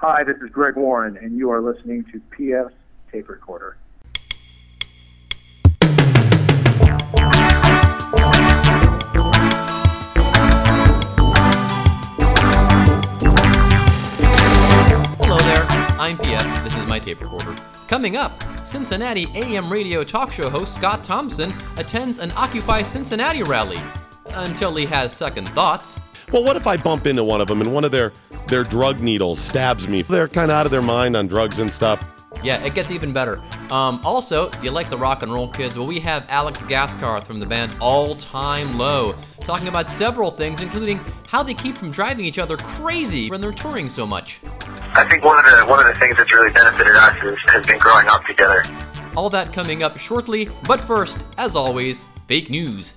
Hi, 0.00 0.22
this 0.22 0.36
is 0.36 0.48
Greg 0.50 0.76
Warren, 0.76 1.16
and 1.16 1.36
you 1.36 1.50
are 1.50 1.60
listening 1.60 2.04
to 2.12 2.20
PF's 2.30 2.72
Tape 3.10 3.28
Recorder. 3.28 3.76
Hello 15.18 15.36
there, 15.38 15.66
I'm 15.98 16.16
PF. 16.16 16.62
This 16.62 16.76
is 16.76 16.86
my 16.86 17.00
tape 17.00 17.20
recorder. 17.20 17.56
Coming 17.88 18.16
up, 18.16 18.40
Cincinnati 18.64 19.26
AM 19.34 19.68
radio 19.68 20.04
talk 20.04 20.30
show 20.30 20.48
host 20.48 20.76
Scott 20.76 21.02
Thompson 21.02 21.52
attends 21.76 22.20
an 22.20 22.30
Occupy 22.36 22.82
Cincinnati 22.82 23.42
rally 23.42 23.80
until 24.28 24.76
he 24.76 24.86
has 24.86 25.12
second 25.12 25.48
thoughts. 25.48 25.98
Well, 26.32 26.44
what 26.44 26.56
if 26.56 26.66
I 26.66 26.76
bump 26.76 27.06
into 27.06 27.24
one 27.24 27.40
of 27.40 27.48
them 27.48 27.62
and 27.62 27.72
one 27.72 27.84
of 27.84 27.90
their 27.90 28.12
their 28.48 28.64
drug 28.64 29.00
needles 29.00 29.38
stabs 29.38 29.88
me? 29.88 30.02
They're 30.02 30.28
kind 30.28 30.50
of 30.50 30.56
out 30.56 30.66
of 30.66 30.72
their 30.72 30.82
mind 30.82 31.16
on 31.16 31.26
drugs 31.26 31.58
and 31.58 31.72
stuff. 31.72 32.04
Yeah, 32.42 32.62
it 32.62 32.74
gets 32.74 32.90
even 32.90 33.12
better. 33.12 33.40
Um, 33.70 34.00
also, 34.04 34.50
you 34.62 34.70
like 34.70 34.90
the 34.90 34.98
rock 34.98 35.22
and 35.22 35.32
roll 35.32 35.50
kids? 35.50 35.76
Well, 35.76 35.86
we 35.86 35.98
have 36.00 36.26
Alex 36.28 36.58
Gaskarth 36.60 37.24
from 37.24 37.40
the 37.40 37.46
band 37.46 37.74
All 37.80 38.14
Time 38.14 38.76
Low 38.76 39.16
talking 39.40 39.68
about 39.68 39.90
several 39.90 40.30
things, 40.30 40.60
including 40.60 41.00
how 41.26 41.42
they 41.42 41.54
keep 41.54 41.78
from 41.78 41.90
driving 41.90 42.26
each 42.26 42.38
other 42.38 42.56
crazy 42.58 43.30
when 43.30 43.40
they're 43.40 43.50
touring 43.50 43.88
so 43.88 44.06
much. 44.06 44.40
I 44.92 45.08
think 45.08 45.24
one 45.24 45.38
of 45.38 45.50
the 45.50 45.66
one 45.66 45.84
of 45.84 45.92
the 45.92 45.98
things 45.98 46.16
that's 46.16 46.32
really 46.32 46.52
benefited 46.52 46.94
us 46.94 47.16
is, 47.24 47.38
has 47.50 47.66
been 47.66 47.78
growing 47.78 48.06
up 48.06 48.24
together. 48.26 48.62
All 49.16 49.30
that 49.30 49.52
coming 49.52 49.82
up 49.82 49.98
shortly, 49.98 50.48
but 50.66 50.80
first, 50.82 51.16
as 51.38 51.56
always, 51.56 52.04
fake 52.28 52.50
news. 52.50 52.94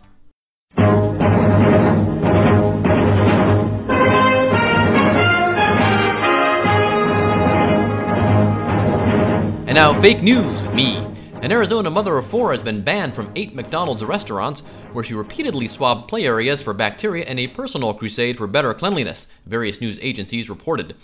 And 9.72 9.78
now, 9.78 10.02
fake 10.02 10.22
news 10.22 10.62
with 10.64 10.74
me. 10.74 10.98
An 11.42 11.50
Arizona 11.50 11.90
mother 11.90 12.18
of 12.18 12.28
four 12.28 12.52
has 12.52 12.62
been 12.62 12.82
banned 12.82 13.16
from 13.16 13.32
eight 13.38 13.56
McDonald's 13.56 14.04
restaurants 14.04 14.64
where 14.92 15.02
she 15.02 15.14
repeatedly 15.14 15.70
swabbed 15.70 16.10
play 16.10 16.26
areas 16.26 16.62
for 16.62 16.74
bacteria 16.74 17.24
in 17.24 17.40
a 17.40 17.48
personal 17.48 17.94
crusade 17.94 18.36
for 18.36 18.48
better 18.48 18.74
cleanliness, 18.74 19.30
various 19.46 19.80
news 19.80 19.98
agencies 20.02 20.50
reported. 20.50 20.98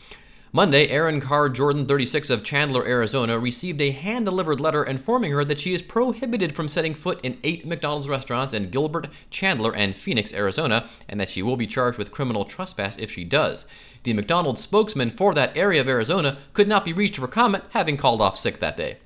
Monday, 0.52 0.89
Erin 0.89 1.22
Carr 1.22 1.47
Jordan, 1.47 1.86
36 1.86 2.30
of 2.30 2.44
Chandler, 2.44 2.86
Arizona, 2.86 3.39
received 3.39 3.80
a 3.80 3.91
hand 3.91 4.25
delivered 4.25 4.59
letter 4.59 4.84
informing 4.84 5.31
her 5.31 5.45
that 5.45 5.61
she 5.61 5.73
is 5.73 5.81
prohibited 5.81 6.53
from 6.53 6.67
setting 6.67 6.94
foot 6.94 7.22
in 7.23 7.38
eight 7.45 7.66
McDonald's 7.66 8.09
restaurants 8.09 8.53
in 8.53 8.69
Gilbert, 8.69 9.08
Chandler, 9.30 9.73
and 9.73 9.95
Phoenix, 9.95 10.34
Arizona, 10.34 10.89
and 11.08 11.22
that 11.22 11.30
she 11.30 11.41
will 11.41 11.56
be 11.56 11.67
charged 11.67 11.97
with 11.97 12.11
criminal 12.11 12.44
trespass 12.44 12.97
if 12.97 13.09
she 13.11 13.23
does. 13.23 13.66
The 14.08 14.13
McDonald's 14.13 14.61
spokesman 14.61 15.11
for 15.11 15.33
that 15.33 15.58
area 15.58 15.81
of 15.81 15.89
Arizona 15.89 16.38
could 16.53 16.69
not 16.69 16.86
be 16.86 16.94
reached 16.94 17.17
for 17.17 17.27
comment, 17.27 17.66
having 17.72 17.97
called 17.97 18.22
off 18.22 18.38
sick 18.38 18.61
that 18.61 18.77
day. 18.77 19.00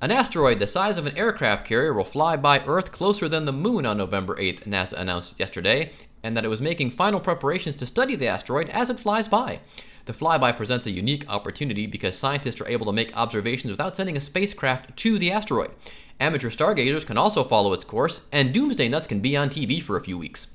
An 0.00 0.12
asteroid 0.12 0.60
the 0.60 0.68
size 0.68 0.96
of 0.96 1.06
an 1.06 1.18
aircraft 1.18 1.66
carrier 1.66 1.92
will 1.92 2.04
fly 2.04 2.36
by 2.36 2.64
Earth 2.64 2.92
closer 2.92 3.28
than 3.28 3.46
the 3.46 3.52
Moon 3.52 3.84
on 3.84 3.98
November 3.98 4.36
8th, 4.36 4.62
NASA 4.62 4.92
announced 4.92 5.40
yesterday, 5.40 5.90
and 6.22 6.36
that 6.36 6.44
it 6.44 6.48
was 6.48 6.60
making 6.60 6.92
final 6.92 7.18
preparations 7.18 7.74
to 7.74 7.86
study 7.86 8.14
the 8.14 8.28
asteroid 8.28 8.68
as 8.68 8.90
it 8.90 9.00
flies 9.00 9.26
by. 9.26 9.58
The 10.04 10.12
flyby 10.12 10.56
presents 10.56 10.86
a 10.86 10.92
unique 10.92 11.28
opportunity 11.28 11.88
because 11.88 12.16
scientists 12.16 12.60
are 12.60 12.68
able 12.68 12.86
to 12.86 12.92
make 12.92 13.10
observations 13.16 13.72
without 13.72 13.96
sending 13.96 14.16
a 14.16 14.20
spacecraft 14.20 14.96
to 14.98 15.18
the 15.18 15.32
asteroid. 15.32 15.72
Amateur 16.20 16.50
stargazers 16.50 17.04
can 17.04 17.18
also 17.18 17.42
follow 17.42 17.72
its 17.72 17.84
course, 17.84 18.20
and 18.30 18.54
Doomsday 18.54 18.88
Nuts 18.88 19.08
can 19.08 19.18
be 19.18 19.36
on 19.36 19.50
TV 19.50 19.82
for 19.82 19.96
a 19.96 20.04
few 20.04 20.16
weeks. 20.16 20.46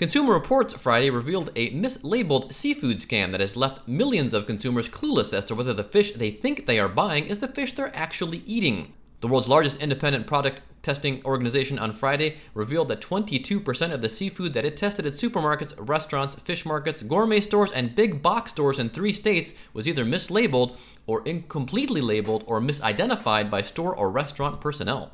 Consumer 0.00 0.32
Reports 0.32 0.72
Friday 0.72 1.10
revealed 1.10 1.52
a 1.54 1.72
mislabeled 1.72 2.54
seafood 2.54 2.96
scam 2.96 3.32
that 3.32 3.40
has 3.40 3.54
left 3.54 3.86
millions 3.86 4.32
of 4.32 4.46
consumers 4.46 4.88
clueless 4.88 5.34
as 5.34 5.44
to 5.44 5.54
whether 5.54 5.74
the 5.74 5.84
fish 5.84 6.12
they 6.12 6.30
think 6.30 6.64
they 6.64 6.78
are 6.78 6.88
buying 6.88 7.26
is 7.26 7.40
the 7.40 7.46
fish 7.46 7.74
they're 7.74 7.94
actually 7.94 8.38
eating. 8.46 8.94
The 9.20 9.28
world's 9.28 9.46
largest 9.46 9.82
independent 9.82 10.26
product 10.26 10.62
testing 10.82 11.22
organization 11.26 11.78
on 11.78 11.92
Friday 11.92 12.38
revealed 12.54 12.88
that 12.88 13.02
22% 13.02 13.92
of 13.92 14.00
the 14.00 14.08
seafood 14.08 14.54
that 14.54 14.64
it 14.64 14.78
tested 14.78 15.04
at 15.04 15.12
supermarkets, 15.12 15.74
restaurants, 15.76 16.34
fish 16.36 16.64
markets, 16.64 17.02
gourmet 17.02 17.42
stores, 17.42 17.70
and 17.70 17.94
big 17.94 18.22
box 18.22 18.52
stores 18.52 18.78
in 18.78 18.88
three 18.88 19.12
states 19.12 19.52
was 19.74 19.86
either 19.86 20.06
mislabeled 20.06 20.78
or 21.06 21.20
incompletely 21.28 22.00
labeled 22.00 22.42
or 22.46 22.58
misidentified 22.58 23.50
by 23.50 23.60
store 23.60 23.94
or 23.94 24.10
restaurant 24.10 24.62
personnel. 24.62 25.12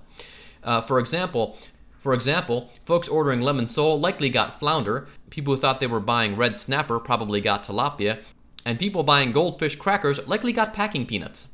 Uh, 0.62 0.80
for 0.80 1.00
example, 1.00 1.56
for 2.06 2.14
example, 2.14 2.70
folks 2.84 3.08
ordering 3.08 3.40
lemon 3.40 3.66
sole 3.66 3.98
likely 3.98 4.30
got 4.30 4.60
flounder, 4.60 5.08
people 5.28 5.52
who 5.52 5.60
thought 5.60 5.80
they 5.80 5.88
were 5.88 5.98
buying 5.98 6.36
red 6.36 6.56
snapper 6.56 7.00
probably 7.00 7.40
got 7.40 7.64
tilapia, 7.64 8.20
and 8.64 8.78
people 8.78 9.02
buying 9.02 9.32
goldfish 9.32 9.74
crackers 9.74 10.24
likely 10.24 10.52
got 10.52 10.72
packing 10.72 11.04
peanuts. 11.04 11.48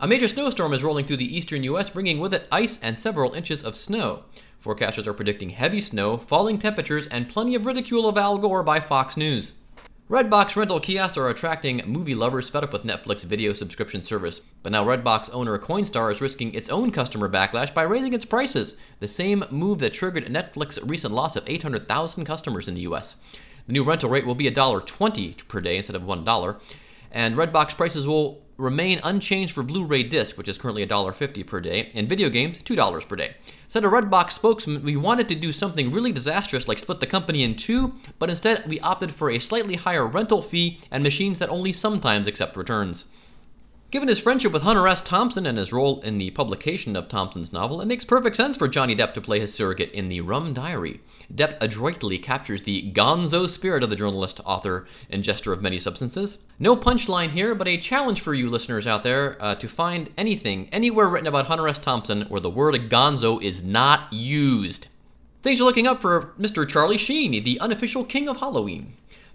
A 0.00 0.08
major 0.08 0.26
snowstorm 0.26 0.72
is 0.72 0.82
rolling 0.82 1.04
through 1.04 1.18
the 1.18 1.36
eastern 1.36 1.62
U.S., 1.64 1.90
bringing 1.90 2.18
with 2.18 2.32
it 2.32 2.48
ice 2.50 2.78
and 2.80 2.98
several 2.98 3.34
inches 3.34 3.62
of 3.62 3.76
snow. 3.76 4.22
Forecasters 4.64 5.06
are 5.06 5.12
predicting 5.12 5.50
heavy 5.50 5.82
snow, 5.82 6.16
falling 6.16 6.58
temperatures, 6.58 7.06
and 7.08 7.28
plenty 7.28 7.54
of 7.54 7.66
ridicule 7.66 8.08
of 8.08 8.16
Al 8.16 8.38
Gore 8.38 8.62
by 8.62 8.80
Fox 8.80 9.18
News. 9.18 9.52
Redbox 10.10 10.54
rental 10.54 10.80
kiosks 10.80 11.16
are 11.16 11.30
attracting 11.30 11.80
movie 11.86 12.14
lovers 12.14 12.50
fed 12.50 12.62
up 12.62 12.74
with 12.74 12.84
Netflix 12.84 13.24
video 13.24 13.54
subscription 13.54 14.02
service. 14.02 14.42
But 14.62 14.72
now 14.72 14.84
Redbox 14.84 15.30
owner 15.32 15.58
Coinstar 15.58 16.12
is 16.12 16.20
risking 16.20 16.52
its 16.52 16.68
own 16.68 16.90
customer 16.90 17.26
backlash 17.26 17.72
by 17.72 17.84
raising 17.84 18.12
its 18.12 18.26
prices, 18.26 18.76
the 19.00 19.08
same 19.08 19.46
move 19.50 19.78
that 19.78 19.94
triggered 19.94 20.26
Netflix's 20.26 20.82
recent 20.82 21.14
loss 21.14 21.36
of 21.36 21.44
800,000 21.46 22.26
customers 22.26 22.68
in 22.68 22.74
the 22.74 22.82
US. 22.82 23.16
The 23.66 23.72
new 23.72 23.82
rental 23.82 24.10
rate 24.10 24.26
will 24.26 24.34
be 24.34 24.44
$1.20 24.44 25.48
per 25.48 25.62
day 25.62 25.78
instead 25.78 25.96
of 25.96 26.02
$1, 26.02 26.60
and 27.10 27.34
Redbox 27.34 27.74
prices 27.74 28.06
will 28.06 28.43
remain 28.56 29.00
unchanged 29.02 29.52
for 29.52 29.62
Blu-ray 29.62 30.04
disc, 30.04 30.38
which 30.38 30.48
is 30.48 30.58
currently 30.58 30.86
$1.50 30.86 31.46
per 31.46 31.60
day, 31.60 31.90
and 31.94 32.08
video 32.08 32.28
games 32.28 32.58
$2 32.60 33.08
per 33.08 33.16
day. 33.16 33.34
Said 33.66 33.84
a 33.84 33.88
Redbox 33.88 34.32
spokesman, 34.32 34.84
we 34.84 34.96
wanted 34.96 35.28
to 35.28 35.34
do 35.34 35.52
something 35.52 35.90
really 35.90 36.12
disastrous 36.12 36.68
like 36.68 36.78
split 36.78 37.00
the 37.00 37.06
company 37.06 37.42
in 37.42 37.56
two, 37.56 37.94
but 38.18 38.30
instead 38.30 38.68
we 38.68 38.78
opted 38.80 39.12
for 39.12 39.30
a 39.30 39.38
slightly 39.38 39.74
higher 39.74 40.06
rental 40.06 40.42
fee 40.42 40.80
and 40.90 41.02
machines 41.02 41.38
that 41.38 41.48
only 41.48 41.72
sometimes 41.72 42.28
accept 42.28 42.56
returns. 42.56 43.06
Given 43.94 44.08
his 44.08 44.18
friendship 44.18 44.50
with 44.50 44.62
Hunter 44.62 44.88
S. 44.88 45.00
Thompson 45.00 45.46
and 45.46 45.56
his 45.56 45.72
role 45.72 46.00
in 46.00 46.18
the 46.18 46.32
publication 46.32 46.96
of 46.96 47.08
Thompson's 47.08 47.52
novel, 47.52 47.80
it 47.80 47.86
makes 47.86 48.04
perfect 48.04 48.34
sense 48.34 48.56
for 48.56 48.66
Johnny 48.66 48.96
Depp 48.96 49.14
to 49.14 49.20
play 49.20 49.38
his 49.38 49.54
surrogate 49.54 49.92
in 49.92 50.08
The 50.08 50.20
Rum 50.20 50.52
Diary. 50.52 51.00
Depp 51.32 51.56
adroitly 51.60 52.18
captures 52.18 52.64
the 52.64 52.90
gonzo 52.92 53.48
spirit 53.48 53.84
of 53.84 53.90
the 53.90 53.94
journalist, 53.94 54.40
author, 54.44 54.88
and 55.08 55.22
gesture 55.22 55.52
of 55.52 55.62
many 55.62 55.78
substances. 55.78 56.38
No 56.58 56.74
punchline 56.74 57.30
here, 57.30 57.54
but 57.54 57.68
a 57.68 57.78
challenge 57.78 58.20
for 58.20 58.34
you 58.34 58.50
listeners 58.50 58.84
out 58.84 59.04
there 59.04 59.36
uh, 59.40 59.54
to 59.54 59.68
find 59.68 60.10
anything, 60.18 60.68
anywhere 60.72 61.08
written 61.08 61.28
about 61.28 61.46
Hunter 61.46 61.68
S. 61.68 61.78
Thompson 61.78 62.22
where 62.22 62.40
the 62.40 62.50
word 62.50 62.74
gonzo 62.90 63.40
is 63.40 63.62
not 63.62 64.12
used. 64.12 64.88
Things 65.44 65.60
are 65.60 65.64
looking 65.64 65.86
up 65.86 66.00
for 66.00 66.32
Mr. 66.36 66.68
Charlie 66.68 66.98
Sheen, 66.98 67.44
the 67.44 67.60
unofficial 67.60 68.04
king 68.04 68.28
of 68.28 68.38
Halloween. 68.38 68.94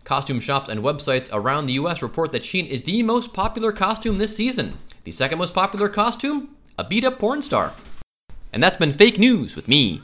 Costume 0.10 0.40
shops 0.40 0.70
and 0.70 0.82
websites 0.82 1.30
around 1.32 1.68
the 1.68 1.74
US 1.74 2.02
report 2.02 2.32
that 2.32 2.44
Sheen 2.44 2.66
is 2.66 2.82
the 2.82 3.04
most 3.04 3.32
popular 3.32 3.72
costume 3.72 4.18
this 4.18 4.36
season. 4.36 4.80
The 5.04 5.12
second 5.12 5.38
most 5.38 5.54
popular 5.54 5.88
costume? 5.88 6.56
A 6.80 6.84
beat 6.84 7.04
up 7.04 7.20
porn 7.20 7.44
star. 7.44 7.74
And 8.52 8.64
that's 8.64 8.76
been 8.76 8.92
fake 8.92 9.20
news 9.20 9.56
with 9.56 9.68
me, 9.68 10.02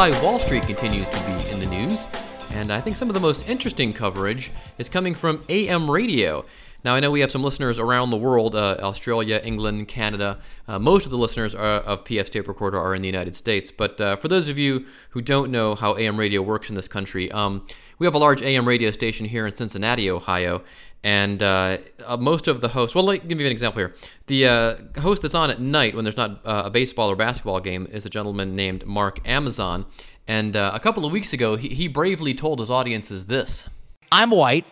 Occupy 0.00 0.22
Wall 0.22 0.38
Street 0.38 0.62
continues 0.62 1.06
to 1.10 1.20
be 1.26 1.50
in 1.50 1.60
the 1.60 1.66
news, 1.66 2.06
and 2.52 2.72
I 2.72 2.80
think 2.80 2.96
some 2.96 3.10
of 3.10 3.14
the 3.14 3.20
most 3.20 3.46
interesting 3.46 3.92
coverage 3.92 4.50
is 4.78 4.88
coming 4.88 5.14
from 5.14 5.44
AM 5.50 5.90
radio. 5.90 6.46
Now, 6.82 6.94
I 6.94 7.00
know 7.00 7.10
we 7.10 7.20
have 7.20 7.30
some 7.30 7.44
listeners 7.44 7.78
around 7.78 8.08
the 8.08 8.16
world 8.16 8.54
uh, 8.54 8.78
Australia, 8.80 9.42
England, 9.44 9.88
Canada. 9.88 10.38
Uh, 10.66 10.78
most 10.78 11.04
of 11.04 11.10
the 11.10 11.18
listeners 11.18 11.54
are, 11.54 11.80
of 11.80 12.04
PF 12.04 12.30
Tape 12.30 12.48
Recorder 12.48 12.78
are 12.78 12.94
in 12.94 13.02
the 13.02 13.08
United 13.08 13.36
States. 13.36 13.70
But 13.70 14.00
uh, 14.00 14.16
for 14.16 14.28
those 14.28 14.48
of 14.48 14.56
you 14.56 14.86
who 15.10 15.20
don't 15.20 15.50
know 15.50 15.74
how 15.74 15.94
AM 15.98 16.16
radio 16.16 16.40
works 16.40 16.70
in 16.70 16.76
this 16.76 16.88
country, 16.88 17.30
um, 17.32 17.66
we 17.98 18.06
have 18.06 18.14
a 18.14 18.18
large 18.18 18.40
AM 18.40 18.66
radio 18.66 18.92
station 18.92 19.26
here 19.26 19.46
in 19.46 19.54
Cincinnati, 19.54 20.10
Ohio. 20.10 20.62
And 21.02 21.42
uh, 21.42 21.78
uh, 22.04 22.16
most 22.18 22.46
of 22.46 22.60
the 22.60 22.68
hosts, 22.68 22.94
well, 22.94 23.04
let 23.04 23.22
me 23.22 23.28
give 23.28 23.40
you 23.40 23.46
an 23.46 23.52
example 23.52 23.80
here. 23.80 23.94
The 24.26 24.46
uh, 24.46 25.00
host 25.00 25.22
that's 25.22 25.34
on 25.34 25.50
at 25.50 25.60
night 25.60 25.94
when 25.94 26.04
there's 26.04 26.16
not 26.16 26.40
a 26.44 26.70
baseball 26.70 27.10
or 27.10 27.16
basketball 27.16 27.60
game 27.60 27.86
is 27.90 28.04
a 28.04 28.10
gentleman 28.10 28.54
named 28.54 28.86
Mark 28.86 29.26
Amazon. 29.26 29.86
And 30.28 30.54
a 30.54 30.78
couple 30.78 31.06
of 31.06 31.12
weeks 31.12 31.32
ago, 31.32 31.56
he, 31.56 31.68
he 31.68 31.88
bravely 31.88 32.34
told 32.34 32.60
his 32.60 32.70
audiences 32.70 33.26
this 33.26 33.68
I'm 34.12 34.30
white. 34.30 34.66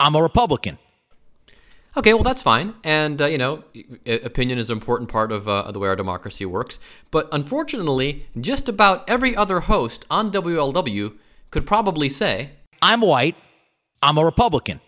I'm 0.00 0.14
a 0.14 0.22
Republican. 0.22 0.78
Okay, 1.96 2.14
well 2.14 2.22
that's 2.22 2.42
fine, 2.42 2.74
and 2.84 3.20
uh, 3.20 3.26
you 3.26 3.38
know, 3.38 3.64
opinion 4.06 4.58
is 4.58 4.70
an 4.70 4.76
important 4.76 5.10
part 5.10 5.32
of 5.32 5.48
uh, 5.48 5.72
the 5.72 5.80
way 5.80 5.88
our 5.88 5.96
democracy 5.96 6.46
works. 6.46 6.78
But 7.10 7.28
unfortunately, 7.32 8.26
just 8.40 8.68
about 8.68 9.08
every 9.08 9.34
other 9.34 9.60
host 9.60 10.04
on 10.08 10.30
WLW 10.30 11.16
could 11.50 11.66
probably 11.66 12.08
say, 12.08 12.50
"I'm 12.80 13.00
white. 13.00 13.34
I'm 14.00 14.16
a 14.16 14.24
Republican." 14.24 14.80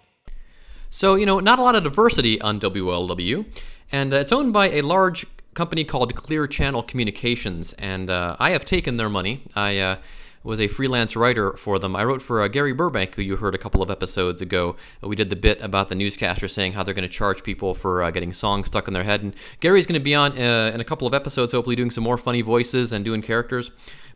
So 0.90 1.14
you 1.14 1.24
know, 1.24 1.38
not 1.38 1.60
a 1.60 1.62
lot 1.62 1.76
of 1.76 1.84
diversity 1.84 2.40
on 2.40 2.58
WLW, 2.58 3.46
and 3.92 4.12
uh, 4.12 4.16
it's 4.16 4.32
owned 4.32 4.52
by 4.52 4.70
a 4.70 4.82
large 4.82 5.24
company 5.54 5.84
called 5.84 6.16
Clear 6.16 6.48
Channel 6.48 6.82
Communications, 6.82 7.72
and 7.74 8.10
uh, 8.10 8.34
I 8.40 8.50
have 8.50 8.64
taken 8.64 8.96
their 8.96 9.08
money. 9.08 9.42
I 9.54 9.78
uh, 9.78 9.96
was 10.42 10.60
a 10.60 10.66
freelance 10.66 11.14
writer 11.14 11.52
for 11.52 11.78
them. 11.78 11.94
I 11.94 12.04
wrote 12.04 12.22
for 12.22 12.42
uh, 12.42 12.48
Gary 12.48 12.72
Burbank, 12.72 13.14
who 13.14 13.22
you 13.22 13.36
heard 13.36 13.54
a 13.54 13.58
couple 13.58 13.82
of 13.82 13.90
episodes 13.90 14.42
ago. 14.42 14.74
We 15.00 15.14
did 15.14 15.30
the 15.30 15.36
bit 15.36 15.60
about 15.60 15.90
the 15.90 15.94
newscaster 15.94 16.48
saying 16.48 16.72
how 16.72 16.82
they're 16.82 16.94
going 16.94 17.08
to 17.08 17.14
charge 17.14 17.44
people 17.44 17.74
for 17.74 18.02
uh, 18.02 18.10
getting 18.10 18.32
songs 18.32 18.66
stuck 18.66 18.88
in 18.88 18.94
their 18.94 19.04
head. 19.04 19.22
And 19.22 19.36
Gary's 19.60 19.86
going 19.86 20.00
to 20.00 20.04
be 20.04 20.14
on 20.14 20.32
uh, 20.32 20.72
in 20.74 20.80
a 20.80 20.84
couple 20.84 21.06
of 21.06 21.14
episodes, 21.14 21.52
hopefully 21.52 21.76
doing 21.76 21.90
some 21.90 22.02
more 22.02 22.18
funny 22.18 22.42
voices 22.42 22.90
and 22.90 23.04
doing 23.04 23.22
characters. 23.22 23.70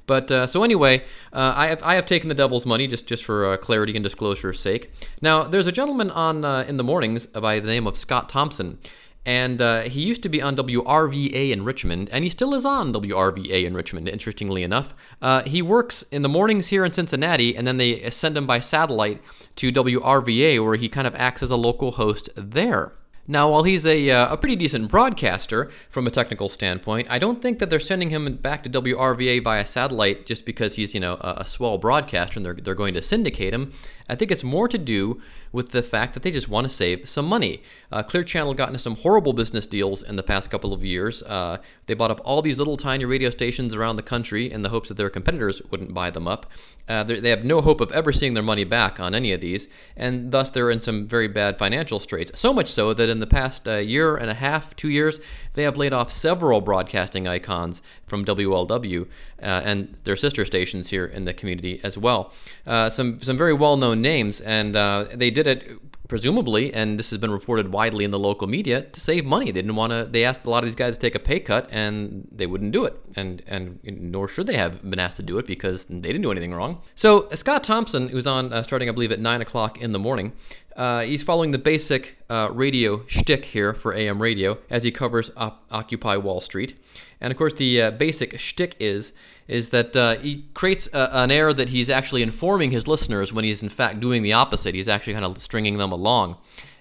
But 0.07 0.31
uh, 0.31 0.47
so 0.47 0.63
anyway, 0.65 1.05
uh, 1.33 1.53
I 1.57 1.69
have 1.69 1.83
I 1.83 1.95
have 1.95 2.07
taken 2.07 2.29
the 2.29 2.35
devil's 2.35 2.67
money 2.67 2.87
just 2.87 3.07
just 3.07 3.25
for 3.25 3.47
uh, 3.47 3.57
clarity 3.57 3.95
and 3.97 4.03
disclosure's 4.03 4.61
sake. 4.61 4.91
Now 5.21 5.45
there's 5.45 5.67
a 5.67 5.73
gentleman 5.73 6.11
on 6.11 6.45
uh, 6.45 6.65
in 6.69 6.77
the 6.77 6.85
mornings 6.85 7.27
by 7.27 7.61
the 7.61 7.67
name 7.67 7.87
of 7.87 7.97
Scott 7.97 8.29
Thompson, 8.29 8.79
and 9.25 9.63
uh, 9.63 9.83
he 9.83 10.03
used 10.03 10.23
to 10.25 10.29
be 10.29 10.43
on 10.43 10.57
WRVA 10.57 11.51
in 11.51 11.65
Richmond, 11.65 12.11
and 12.13 12.25
he 12.25 12.31
still 12.31 12.55
is 12.55 12.67
on 12.67 12.93
WRVA 12.93 13.65
in 13.65 13.75
Richmond, 13.75 14.09
interestingly 14.09 14.63
enough. 14.63 14.93
Uh, 15.23 15.43
he 15.45 15.63
works 15.63 16.03
in 16.11 16.23
the 16.23 16.29
mornings 16.29 16.67
here 16.67 16.85
in 16.85 16.93
Cincinnati, 16.93 17.57
and 17.57 17.67
then 17.67 17.79
they 17.79 18.11
send 18.11 18.37
him 18.37 18.47
by 18.47 18.61
satellite 18.61 19.23
to 19.57 19.73
WRVA, 19.73 20.63
where 20.63 20.77
he 20.77 20.89
kind 20.91 21.07
of 21.07 21.15
acts 21.15 21.43
as 21.43 21.51
a 21.51 21.57
local 21.57 21.93
host 21.93 22.29
there. 22.37 22.93
Now, 23.27 23.51
while 23.51 23.63
he's 23.63 23.87
a, 23.87 24.11
uh, 24.11 24.35
a 24.35 24.37
pretty 24.37 24.57
decent 24.57 24.91
broadcaster 24.91 25.71
from 25.89 26.07
a 26.07 26.11
technical 26.11 26.51
standpoint, 26.51 27.07
I 27.09 27.19
don't 27.19 27.41
think 27.41 27.59
that 27.59 27.71
they're 27.71 27.81
sending 27.81 28.11
him 28.11 28.37
back 28.37 28.63
to 28.65 28.71
WRVA 28.71 29.43
via 29.43 29.65
satellite 29.65 30.27
just 30.27 30.45
because 30.45 30.77
he's, 30.77 30.93
you 30.93 31.01
know, 31.01 31.15
a, 31.15 31.37
a 31.39 31.47
swell 31.47 31.79
broadcaster 31.79 32.39
and 32.39 32.45
they're, 32.45 32.55
they're 32.55 32.75
going 32.75 32.93
to 32.95 33.03
syndicate 33.03 33.55
him. 33.55 33.73
I 34.09 34.15
think 34.15 34.31
it's 34.31 34.45
more 34.45 34.69
to 34.69 34.77
do 34.77 35.23
with 35.51 35.71
the 35.71 35.83
fact 35.83 36.13
that 36.13 36.23
they 36.23 36.31
just 36.31 36.49
want 36.49 36.69
to 36.69 36.69
save 36.69 37.09
some 37.09 37.27
money. 37.27 37.63
Uh, 37.91 38.03
Clear 38.03 38.25
Channel 38.25 38.53
got 38.55 38.69
into 38.69 38.79
some 38.79 38.97
horrible 38.97 39.33
business 39.33 39.67
deals 39.67 40.03
in 40.03 40.17
the 40.17 40.23
past 40.23 40.51
couple 40.51 40.73
of 40.73 40.85
years. 40.85 41.23
Uh, 41.23 41.59
they 41.87 41.95
bought 41.95 42.11
up 42.11 42.21
all 42.25 42.43
these 42.43 42.59
little 42.59 42.77
tiny 42.77 43.05
radio 43.05 43.31
stations 43.31 43.75
around 43.75 43.97
the 43.97 44.03
country 44.03 44.51
in 44.51 44.63
the 44.63 44.69
hopes 44.69 44.89
that 44.89 44.97
their 44.97 45.09
competitors 45.09 45.63
wouldn't 45.71 45.95
buy 45.95 46.11
them 46.11 46.29
up. 46.29 46.47
Uh, 46.87 47.03
they 47.05 47.31
have 47.31 47.45
no 47.45 47.63
hope 47.63 47.81
of 47.81 47.91
ever 47.93 48.13
seeing 48.13 48.35
their 48.35 48.43
money 48.43 48.65
back 48.65 49.01
on 49.01 49.15
any 49.15 49.33
of 49.33 49.41
these, 49.41 49.69
and 49.97 50.33
thus 50.33 50.51
they're 50.51 50.71
in 50.71 50.81
some 50.81 51.07
very 51.07 51.29
bad 51.29 51.59
financial 51.59 51.99
straits. 51.99 52.39
So 52.39 52.53
much 52.53 52.71
so 52.71 52.93
that 52.93 53.09
in 53.15 53.21
the 53.21 53.27
past 53.27 53.67
uh, 53.69 53.77
year 53.77 54.17
and 54.17 54.29
a 54.29 54.35
half, 54.35 54.75
two 54.75 54.91
years, 54.91 55.21
they 55.55 55.63
have 55.63 55.77
laid 55.77 55.93
off 55.93 56.13
several 56.13 56.61
broadcasting 56.61 57.27
icons 57.27 57.83
from 58.07 58.25
WLW 58.25 59.07
uh, 59.43 59.63
and 59.65 59.97
their 60.05 60.17
sister 60.17 60.45
stations 60.45 60.91
here 60.91 61.07
in 61.07 61.25
the 61.25 61.35
community 61.35 61.81
as 61.83 61.97
well. 61.97 62.33
Uh, 62.67 62.91
some 62.91 63.21
some 63.23 63.39
very 63.39 63.55
well 63.55 63.77
known 63.77 64.03
names, 64.03 64.41
and 64.41 64.77
uh, 64.77 65.07
they 65.15 65.31
did 65.31 65.47
it 65.47 65.81
presumably, 66.09 66.73
and 66.73 66.99
this 66.99 67.11
has 67.11 67.19
been 67.19 67.31
reported 67.31 67.73
widely 67.73 68.05
in 68.05 68.11
the 68.11 68.19
local 68.19 68.47
media, 68.47 68.83
to 68.83 69.01
save 69.01 69.25
money. 69.25 69.47
They 69.47 69.63
didn't 69.63 69.77
want 69.77 69.93
to. 69.93 70.05
They 70.05 70.25
asked 70.25 70.45
a 70.45 70.51
lot 70.51 70.63
of 70.63 70.69
these 70.69 70.77
guys 70.77 70.95
to 70.95 71.01
take 71.01 71.15
a 71.15 71.19
pay 71.19 71.41
cut, 71.41 71.69
and 71.71 72.29
they 72.31 72.47
wouldn't 72.47 72.73
do 72.73 72.85
it, 72.85 72.95
and 73.17 73.43
and 73.47 73.81
nor 73.85 74.29
should 74.29 74.47
they 74.47 74.57
have 74.57 74.89
been 74.89 74.99
asked 74.99 75.17
to 75.17 75.23
do 75.23 75.39
it 75.39 75.47
because 75.47 75.85
they 75.87 76.01
didn't 76.01 76.23
do 76.23 76.31
anything 76.31 76.55
wrong. 76.55 76.83
So 76.95 77.29
Scott 77.31 77.65
Thompson, 77.65 78.09
who's 78.09 78.27
on 78.27 78.53
uh, 78.53 78.63
starting, 78.63 78.89
I 78.89 78.93
believe, 78.93 79.13
at 79.13 79.21
nine 79.21 79.41
o'clock 79.41 79.81
in 79.81 79.93
the 79.93 79.99
morning. 79.99 80.33
Uh, 80.77 81.03
he's 81.03 81.23
following 81.23 81.53
the 81.53 81.59
basic 81.59 82.17
uh, 82.29 82.49
radio 82.53 83.07
shtick 83.07 83.45
here 83.45 83.73
for 83.73 83.95
AM 83.95 84.21
radio 84.21 84.59
as 84.69 84.83
he 84.83 84.91
covers 84.91 85.31
op- 85.45 85.65
Occupy 85.71 86.17
Wall 86.17 86.41
Street, 86.41 86.75
and 87.21 87.31
of 87.31 87.37
course 87.37 87.55
the 87.55 87.71
uh, 87.83 87.91
basic 87.91 88.39
shtick 88.39 88.75
is 88.79 89.13
is 89.47 89.69
that 89.71 89.95
uh, 89.95 90.17
he 90.17 90.45
creates 90.55 90.89
a, 90.93 91.17
an 91.23 91.31
air 91.31 91.53
that 91.53 91.69
he's 91.69 91.91
actually 91.91 92.23
informing 92.23 92.71
his 92.71 92.87
listeners 92.87 93.33
when 93.33 93.45
he's 93.45 93.63
in 93.63 93.69
fact 93.69 94.01
doing 94.01 94.23
the 94.23 94.33
opposite. 94.33 94.75
He's 94.75 94.89
actually 94.89 95.15
kind 95.15 95.25
of 95.25 95.41
stringing 95.41 95.79
them 95.79 95.93
along. 95.93 96.37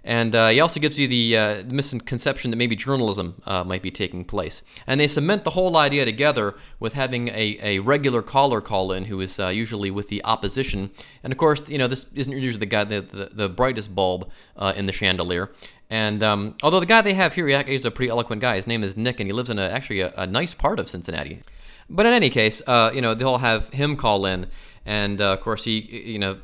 And 0.06 0.36
uh, 0.36 0.50
he 0.50 0.60
also 0.60 0.82
gives 0.82 1.00
you 1.00 1.08
the, 1.08 1.38
uh, 1.38 1.64
misconception 1.68 2.52
that 2.52 2.58
maybe 2.58 2.76
journalism 2.76 3.42
uh, 3.46 3.64
might 3.64 3.82
be 3.82 3.92
taking 3.92 4.26
place. 4.26 4.62
And 4.86 5.00
they 5.00 5.08
cement 5.08 5.46
the 5.46 5.52
whole 5.52 5.78
idea 5.78 6.04
together 6.04 6.56
with 6.80 6.94
having 6.94 7.30
a, 7.30 7.58
a 7.62 7.80
regular 7.80 8.22
caller 8.22 8.60
call 8.60 8.92
in 8.92 9.06
who 9.06 9.22
is 9.22 9.40
uh, 9.40 9.48
usually 9.48 9.92
with 9.92 10.10
the 10.10 10.22
opposition. 10.26 10.92
And 11.24 11.32
of 11.32 11.40
course, 11.40 11.62
you 11.70 11.78
know, 11.78 11.88
this 11.88 12.08
isn't 12.14 12.34
usually 12.34 12.60
the 12.60 12.66
guy, 12.66 12.84
the, 12.84 13.02
the, 13.02 13.30
the 13.34 13.50
brightest 13.50 13.96
bulb 13.96 14.30
uh, 14.58 14.74
in 14.76 14.88
the 14.88 14.92
chandelier. 14.92 15.52
And 15.94 16.24
um, 16.24 16.56
although 16.64 16.80
the 16.80 16.88
guy 16.88 17.04
they 17.04 17.14
have 17.14 17.36
here, 17.36 17.62
he's 17.62 17.86
a 17.86 17.92
pretty 17.92 18.10
eloquent 18.10 18.42
guy. 18.42 18.56
His 18.56 18.66
name 18.66 18.84
is 18.84 18.98
Nick, 18.98 19.20
and 19.20 19.28
he 19.28 19.32
lives 19.32 19.52
in 19.52 19.60
a, 19.60 19.70
actually 19.70 20.00
a, 20.00 20.12
a 20.18 20.26
nice 20.26 20.56
part 20.56 20.80
of 20.80 20.90
Cincinnati. 20.90 21.44
But 21.88 22.08
in 22.08 22.14
any 22.14 22.32
case, 22.32 22.64
uh, 22.66 22.90
you 22.96 23.00
know, 23.00 23.14
they'll 23.14 23.38
have 23.38 23.70
him 23.70 23.96
call 23.96 24.26
in, 24.26 24.48
and 24.88 25.22
uh, 25.22 25.34
of 25.34 25.42
course 25.42 25.66
he, 25.66 25.82
you 25.82 26.18
know, 26.18 26.40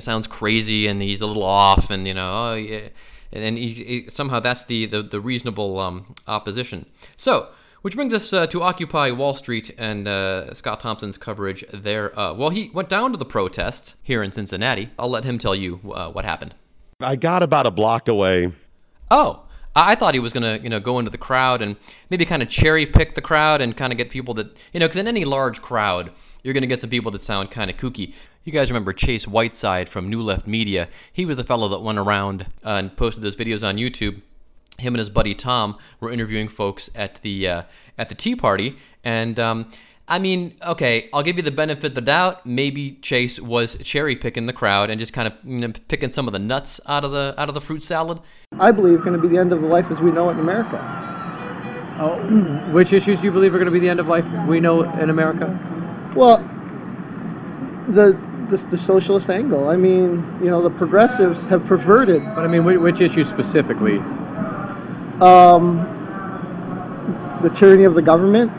sounds 0.00 0.26
crazy 0.26 0.86
and 0.86 1.00
he's 1.00 1.22
a 1.22 1.26
little 1.26 1.42
off, 1.42 1.88
and 1.88 2.06
you 2.06 2.12
know, 2.12 2.50
oh, 2.50 2.54
yeah. 2.54 2.88
and 3.32 3.56
he, 3.56 3.72
he, 3.72 4.10
somehow 4.10 4.40
that's 4.40 4.64
the 4.64 4.84
the, 4.84 5.02
the 5.04 5.22
reasonable 5.22 5.78
um, 5.78 6.14
opposition. 6.26 6.84
So. 7.16 7.48
Which 7.82 7.94
brings 7.94 8.12
us 8.12 8.30
uh, 8.34 8.46
to 8.48 8.62
Occupy 8.62 9.10
Wall 9.12 9.34
Street 9.36 9.74
and 9.78 10.06
uh, 10.06 10.52
Scott 10.52 10.80
Thompson's 10.80 11.16
coverage 11.16 11.64
there. 11.72 12.12
Uh, 12.18 12.34
well, 12.34 12.50
he 12.50 12.70
went 12.74 12.90
down 12.90 13.10
to 13.12 13.16
the 13.16 13.24
protests 13.24 13.94
here 14.02 14.22
in 14.22 14.32
Cincinnati. 14.32 14.90
I'll 14.98 15.08
let 15.08 15.24
him 15.24 15.38
tell 15.38 15.54
you 15.54 15.80
uh, 15.94 16.10
what 16.10 16.26
happened. 16.26 16.54
I 17.00 17.16
got 17.16 17.42
about 17.42 17.66
a 17.66 17.70
block 17.70 18.08
away. 18.08 18.52
Oh, 19.10 19.44
I 19.74 19.94
thought 19.94 20.14
he 20.14 20.20
was 20.20 20.32
gonna, 20.32 20.58
you 20.62 20.68
know, 20.68 20.80
go 20.80 20.98
into 20.98 21.10
the 21.10 21.18
crowd 21.18 21.62
and 21.62 21.76
maybe 22.10 22.24
kind 22.24 22.42
of 22.42 22.48
cherry 22.48 22.86
pick 22.86 23.14
the 23.14 23.20
crowd 23.22 23.60
and 23.60 23.76
kind 23.76 23.92
of 23.92 23.96
get 23.96 24.10
people 24.10 24.34
that, 24.34 24.56
you 24.72 24.80
know, 24.80 24.86
because 24.86 25.00
in 25.00 25.08
any 25.08 25.24
large 25.24 25.62
crowd, 25.62 26.10
you're 26.42 26.54
gonna 26.54 26.66
get 26.66 26.80
some 26.80 26.90
people 26.90 27.10
that 27.12 27.22
sound 27.22 27.50
kind 27.50 27.70
of 27.70 27.76
kooky. 27.76 28.14
You 28.42 28.52
guys 28.52 28.70
remember 28.70 28.92
Chase 28.92 29.28
Whiteside 29.28 29.88
from 29.88 30.08
New 30.08 30.22
Left 30.22 30.46
Media? 30.46 30.88
He 31.12 31.24
was 31.24 31.36
the 31.36 31.44
fellow 31.44 31.68
that 31.68 31.82
went 31.82 31.98
around 31.98 32.46
uh, 32.64 32.70
and 32.70 32.96
posted 32.96 33.22
those 33.22 33.36
videos 33.36 33.66
on 33.66 33.76
YouTube. 33.76 34.22
Him 34.78 34.94
and 34.94 34.98
his 34.98 35.10
buddy 35.10 35.34
Tom 35.34 35.76
were 36.00 36.10
interviewing 36.10 36.48
folks 36.48 36.90
at 36.94 37.20
the 37.22 37.46
uh, 37.46 37.62
at 37.98 38.08
the 38.08 38.14
Tea 38.14 38.34
Party, 38.34 38.76
and 39.04 39.38
um, 39.38 39.70
I 40.10 40.18
mean, 40.18 40.54
okay, 40.66 41.08
I'll 41.12 41.22
give 41.22 41.36
you 41.36 41.42
the 41.44 41.52
benefit 41.52 41.84
of 41.84 41.94
the 41.94 42.00
doubt. 42.00 42.44
Maybe 42.44 42.98
Chase 43.00 43.38
was 43.38 43.76
cherry 43.84 44.16
picking 44.16 44.46
the 44.46 44.52
crowd 44.52 44.90
and 44.90 44.98
just 44.98 45.12
kind 45.12 45.28
of 45.28 45.34
you 45.44 45.60
know, 45.60 45.72
picking 45.86 46.10
some 46.10 46.26
of 46.26 46.32
the 46.32 46.40
nuts 46.40 46.80
out 46.86 47.04
of 47.04 47.12
the 47.12 47.32
out 47.38 47.48
of 47.48 47.54
the 47.54 47.60
fruit 47.60 47.84
salad. 47.84 48.18
I 48.58 48.72
believe 48.72 49.02
going 49.02 49.12
to 49.12 49.22
be 49.22 49.28
the 49.28 49.38
end 49.38 49.52
of 49.52 49.62
the 49.62 49.68
life 49.68 49.88
as 49.88 50.00
we 50.00 50.10
know 50.10 50.28
it 50.28 50.32
in 50.32 50.40
America. 50.40 50.80
Oh, 52.00 52.70
which 52.72 52.92
issues 52.92 53.20
do 53.20 53.26
you 53.26 53.30
believe 53.30 53.54
are 53.54 53.58
going 53.58 53.66
to 53.66 53.70
be 53.70 53.78
the 53.78 53.88
end 53.88 54.00
of 54.00 54.08
life 54.08 54.24
we 54.48 54.58
know 54.58 54.82
in 54.82 55.10
America? 55.10 55.46
Well, 56.16 56.38
the, 57.86 58.18
the 58.50 58.56
the, 58.68 58.78
socialist 58.78 59.30
angle. 59.30 59.68
I 59.68 59.76
mean, 59.76 60.26
you 60.42 60.50
know, 60.50 60.60
the 60.60 60.70
progressives 60.70 61.46
have 61.46 61.64
perverted. 61.66 62.20
But 62.34 62.38
I 62.38 62.48
mean, 62.48 62.64
which, 62.64 62.80
which 62.80 63.00
issues 63.00 63.28
specifically? 63.28 63.98
Um, 65.20 65.86
the 67.42 67.50
tyranny 67.50 67.84
of 67.84 67.94
the 67.94 68.02
government. 68.02 68.50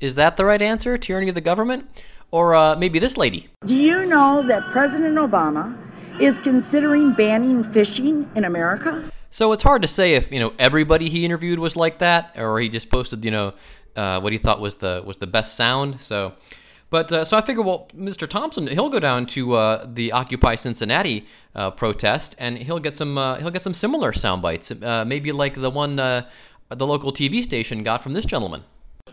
Is 0.00 0.14
that 0.14 0.36
the 0.36 0.44
right 0.44 0.62
answer? 0.62 0.96
Tyranny 0.96 1.28
of 1.28 1.34
the 1.34 1.40
government? 1.40 1.88
Or 2.30 2.54
uh, 2.54 2.76
maybe 2.76 2.98
this 2.98 3.16
lady? 3.16 3.48
Do 3.64 3.74
you 3.74 4.06
know 4.06 4.44
that 4.46 4.70
President 4.70 5.16
Obama 5.16 5.76
is 6.20 6.38
considering 6.38 7.12
banning 7.12 7.64
fishing 7.64 8.30
in 8.36 8.44
America? 8.44 9.10
So 9.30 9.52
it's 9.52 9.62
hard 9.62 9.82
to 9.82 9.88
say 9.88 10.14
if 10.14 10.30
you 10.30 10.38
know 10.38 10.52
everybody 10.58 11.08
he 11.08 11.24
interviewed 11.24 11.58
was 11.58 11.74
like 11.74 11.98
that, 11.98 12.32
or 12.36 12.60
he 12.60 12.68
just 12.68 12.90
posted 12.90 13.24
you 13.24 13.30
know 13.30 13.54
uh, 13.96 14.20
what 14.20 14.32
he 14.32 14.38
thought 14.38 14.60
was 14.60 14.76
the 14.76 15.02
was 15.04 15.18
the 15.18 15.26
best 15.26 15.54
sound. 15.56 16.00
So, 16.00 16.34
but 16.90 17.10
uh, 17.12 17.24
so 17.24 17.36
I 17.36 17.40
figure, 17.40 17.62
well, 17.62 17.88
Mr. 17.94 18.28
Thompson, 18.28 18.68
he'll 18.68 18.88
go 18.88 19.00
down 19.00 19.26
to 19.26 19.54
uh, 19.54 19.86
the 19.86 20.12
Occupy 20.12 20.54
Cincinnati 20.54 21.26
uh, 21.54 21.70
protest, 21.70 22.36
and 22.38 22.58
he'll 22.58 22.78
get 22.78 22.96
some 22.96 23.18
uh, 23.18 23.36
he'll 23.36 23.50
get 23.50 23.64
some 23.64 23.74
similar 23.74 24.12
sound 24.12 24.42
bites, 24.42 24.70
uh, 24.70 25.04
maybe 25.06 25.32
like 25.32 25.54
the 25.54 25.70
one 25.70 25.96
the 25.96 26.86
local 26.86 27.12
TV 27.12 27.42
station 27.42 27.82
got 27.82 28.02
from 28.02 28.12
this 28.12 28.26
gentleman 28.26 28.64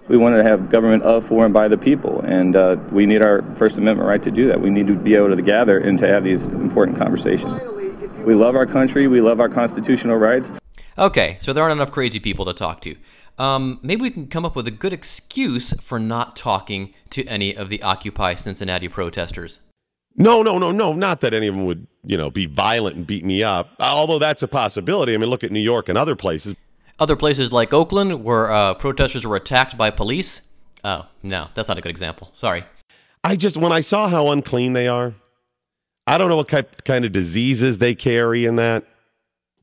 we 0.08 0.18
want 0.18 0.36
to 0.36 0.44
have 0.44 0.70
government 0.70 1.04
of, 1.04 1.28
for, 1.28 1.46
and 1.46 1.54
by 1.54 1.68
the 1.68 1.78
people, 1.78 2.22
and 2.22 2.56
uh, 2.56 2.78
we 2.92 3.06
need 3.06 3.22
our 3.22 3.42
First 3.56 3.78
Amendment 3.78 4.08
right 4.08 4.22
to 4.24 4.32
do 4.32 4.48
that. 4.48 4.60
We 4.60 4.70
need 4.70 4.88
to 4.88 4.96
be 4.96 5.16
able 5.16 5.36
to 5.36 5.42
gather 5.42 5.78
and 5.80 5.98
to 6.00 6.08
have 6.08 6.24
these 6.24 6.48
important 6.48 6.98
conversations. 6.98 7.60
We 8.26 8.34
love 8.34 8.56
our 8.56 8.66
country. 8.66 9.08
We 9.08 9.22
love 9.22 9.40
our 9.40 9.50
constitutional 9.50 10.18
rights. 10.18 10.52
Okay, 10.98 11.38
so 11.42 11.54
there 11.54 11.64
aren't 11.64 11.74
enough 11.74 11.92
crazy 11.92 12.20
people 12.20 12.46
to 12.46 12.54
talk 12.54 12.82
to. 12.82 12.96
Um, 13.38 13.80
maybe 13.84 14.02
we 14.02 14.12
can 14.12 14.28
come 14.28 14.46
up 14.46 14.56
with 14.56 14.68
a 14.68 14.72
good 14.72 14.94
excuse 14.94 15.74
for 15.82 16.00
not 16.00 16.36
talking 16.36 16.94
to 17.10 17.26
any 17.26 17.56
of 17.56 17.70
the 17.70 17.82
Occupy 17.84 18.36
Cincinnati 18.36 18.88
protesters. 18.88 19.60
No, 20.16 20.42
no, 20.42 20.58
no, 20.58 20.72
no. 20.72 20.94
Not 20.94 21.20
that 21.22 21.34
any 21.34 21.48
of 21.48 21.56
them 21.56 21.66
would, 21.66 21.88
you 22.06 22.18
know, 22.18 22.32
be 22.32 22.46
violent 22.46 22.96
and 22.96 23.06
beat 23.06 23.26
me 23.26 23.44
up. 23.44 23.72
Although 23.80 24.20
that's 24.20 24.42
a 24.42 24.48
possibility. 24.48 25.14
I 25.14 25.18
mean, 25.18 25.30
look 25.30 25.44
at 25.44 25.52
New 25.52 25.60
York 25.60 25.90
and 25.90 25.98
other 25.98 26.16
places. 26.16 26.56
Other 27.00 27.16
places 27.16 27.52
like 27.52 27.74
Oakland, 27.74 28.24
where 28.24 28.52
uh, 28.52 28.74
protesters 28.76 29.26
were 29.26 29.36
attacked 29.36 29.78
by 29.78 29.90
police. 29.90 30.42
Oh, 30.84 31.08
no, 31.24 31.50
that's 31.54 31.68
not 31.68 31.78
a 31.78 31.82
good 31.82 31.90
example. 31.90 32.30
Sorry. 32.34 32.64
I 33.24 33.36
just, 33.36 33.58
when 33.58 33.72
I 33.72 33.82
saw 33.82 34.08
how 34.08 34.30
unclean 34.30 34.74
they 34.74 34.88
are, 34.88 35.14
I 36.08 36.18
don't 36.18 36.30
know 36.30 36.36
what 36.38 36.48
kind 36.86 37.06
of 37.06 37.12
diseases 37.12 37.80
they 37.80 37.96
carry 37.96 38.46
in 38.46 38.56
that. 38.58 38.86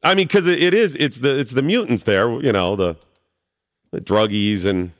I 0.02 0.14
mean, 0.14 0.26
because 0.26 0.48
it 0.48 0.74
is 0.74 0.96
it's 0.96 1.18
the 1.18 1.38
it's 1.38 1.52
the 1.52 1.62
mutants 1.62 2.02
there, 2.02 2.28
you 2.40 2.50
know, 2.50 2.74
the 2.74 2.96
the 3.92 4.00
druggies 4.00 4.64
and 4.64 4.90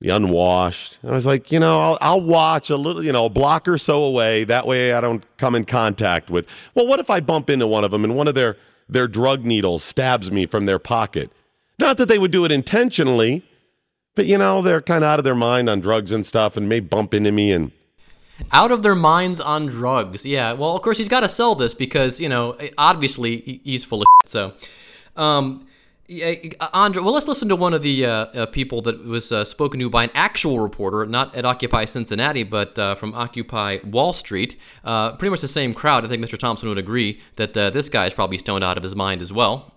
the 0.00 0.10
unwashed. 0.10 0.98
I 1.02 1.12
was 1.12 1.26
like, 1.26 1.50
you 1.50 1.58
know, 1.58 1.80
I'll, 1.80 1.98
I'll 2.02 2.20
watch 2.20 2.68
a 2.68 2.76
little, 2.76 3.02
you 3.02 3.12
know, 3.12 3.24
a 3.24 3.30
block 3.30 3.66
or 3.66 3.78
so 3.78 4.04
away. 4.04 4.44
That 4.44 4.66
way, 4.66 4.92
I 4.92 5.00
don't 5.00 5.24
come 5.38 5.54
in 5.54 5.64
contact 5.64 6.28
with. 6.28 6.46
Well, 6.74 6.86
what 6.86 7.00
if 7.00 7.08
I 7.08 7.20
bump 7.20 7.48
into 7.48 7.66
one 7.66 7.84
of 7.84 7.90
them 7.90 8.04
and 8.04 8.14
one 8.14 8.28
of 8.28 8.34
their 8.34 8.58
their 8.88 9.08
drug 9.08 9.46
needles 9.46 9.82
stabs 9.82 10.30
me 10.30 10.44
from 10.44 10.66
their 10.66 10.78
pocket? 10.78 11.30
Not 11.82 11.96
that 11.96 12.06
they 12.06 12.18
would 12.18 12.30
do 12.30 12.44
it 12.44 12.52
intentionally, 12.52 13.44
but 14.14 14.26
you 14.26 14.38
know, 14.38 14.62
they're 14.62 14.80
kind 14.80 15.02
of 15.02 15.10
out 15.10 15.18
of 15.18 15.24
their 15.24 15.34
mind 15.34 15.68
on 15.68 15.80
drugs 15.80 16.12
and 16.12 16.24
stuff, 16.24 16.56
and 16.56 16.68
may 16.68 16.78
bump 16.78 17.12
into 17.12 17.32
me 17.32 17.50
and. 17.50 17.72
Out 18.50 18.72
of 18.72 18.82
their 18.82 18.94
minds 18.94 19.40
on 19.40 19.66
drugs. 19.66 20.24
Yeah. 20.24 20.52
Well, 20.52 20.74
of 20.74 20.82
course 20.82 20.98
he's 20.98 21.08
got 21.08 21.20
to 21.20 21.28
sell 21.28 21.54
this 21.54 21.74
because 21.74 22.20
you 22.20 22.28
know 22.28 22.56
obviously 22.78 23.60
he's 23.64 23.84
full 23.84 24.00
of 24.00 24.06
shit. 24.24 24.30
So, 24.30 24.54
um, 25.20 25.66
yeah, 26.06 26.34
Andre. 26.72 27.02
Well, 27.02 27.14
let's 27.14 27.26
listen 27.28 27.48
to 27.48 27.56
one 27.56 27.74
of 27.74 27.82
the 27.82 28.06
uh, 28.06 28.10
uh, 28.10 28.46
people 28.46 28.80
that 28.82 29.04
was 29.04 29.32
uh, 29.32 29.44
spoken 29.44 29.80
to 29.80 29.90
by 29.90 30.04
an 30.04 30.10
actual 30.14 30.60
reporter, 30.60 31.04
not 31.04 31.34
at 31.34 31.44
Occupy 31.44 31.84
Cincinnati, 31.84 32.44
but 32.44 32.78
uh, 32.78 32.94
from 32.94 33.14
Occupy 33.14 33.78
Wall 33.84 34.12
Street. 34.12 34.56
Uh, 34.84 35.16
pretty 35.16 35.30
much 35.30 35.40
the 35.40 35.48
same 35.48 35.74
crowd. 35.74 36.04
I 36.04 36.08
think 36.08 36.24
Mr. 36.24 36.38
Thompson 36.38 36.68
would 36.68 36.78
agree 36.78 37.20
that 37.36 37.56
uh, 37.56 37.70
this 37.70 37.88
guy 37.88 38.06
is 38.06 38.14
probably 38.14 38.38
stoned 38.38 38.62
out 38.62 38.76
of 38.76 38.82
his 38.82 38.94
mind 38.94 39.20
as 39.20 39.32
well. 39.32 39.74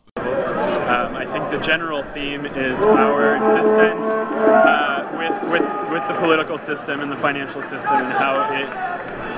Um, 0.86 1.16
I 1.16 1.26
think 1.26 1.50
the 1.50 1.55
general 1.66 2.04
theme 2.14 2.46
is 2.46 2.82
our 2.84 3.40
dissent 3.54 4.00
uh, 4.00 5.10
with, 5.18 5.52
with, 5.52 5.92
with 5.92 6.08
the 6.08 6.14
political 6.20 6.58
system 6.58 7.02
and 7.02 7.12
the 7.12 7.16
financial 7.18 7.62
system 7.62 7.98
and 7.98 8.12
how 8.12 8.42
it 8.54 8.68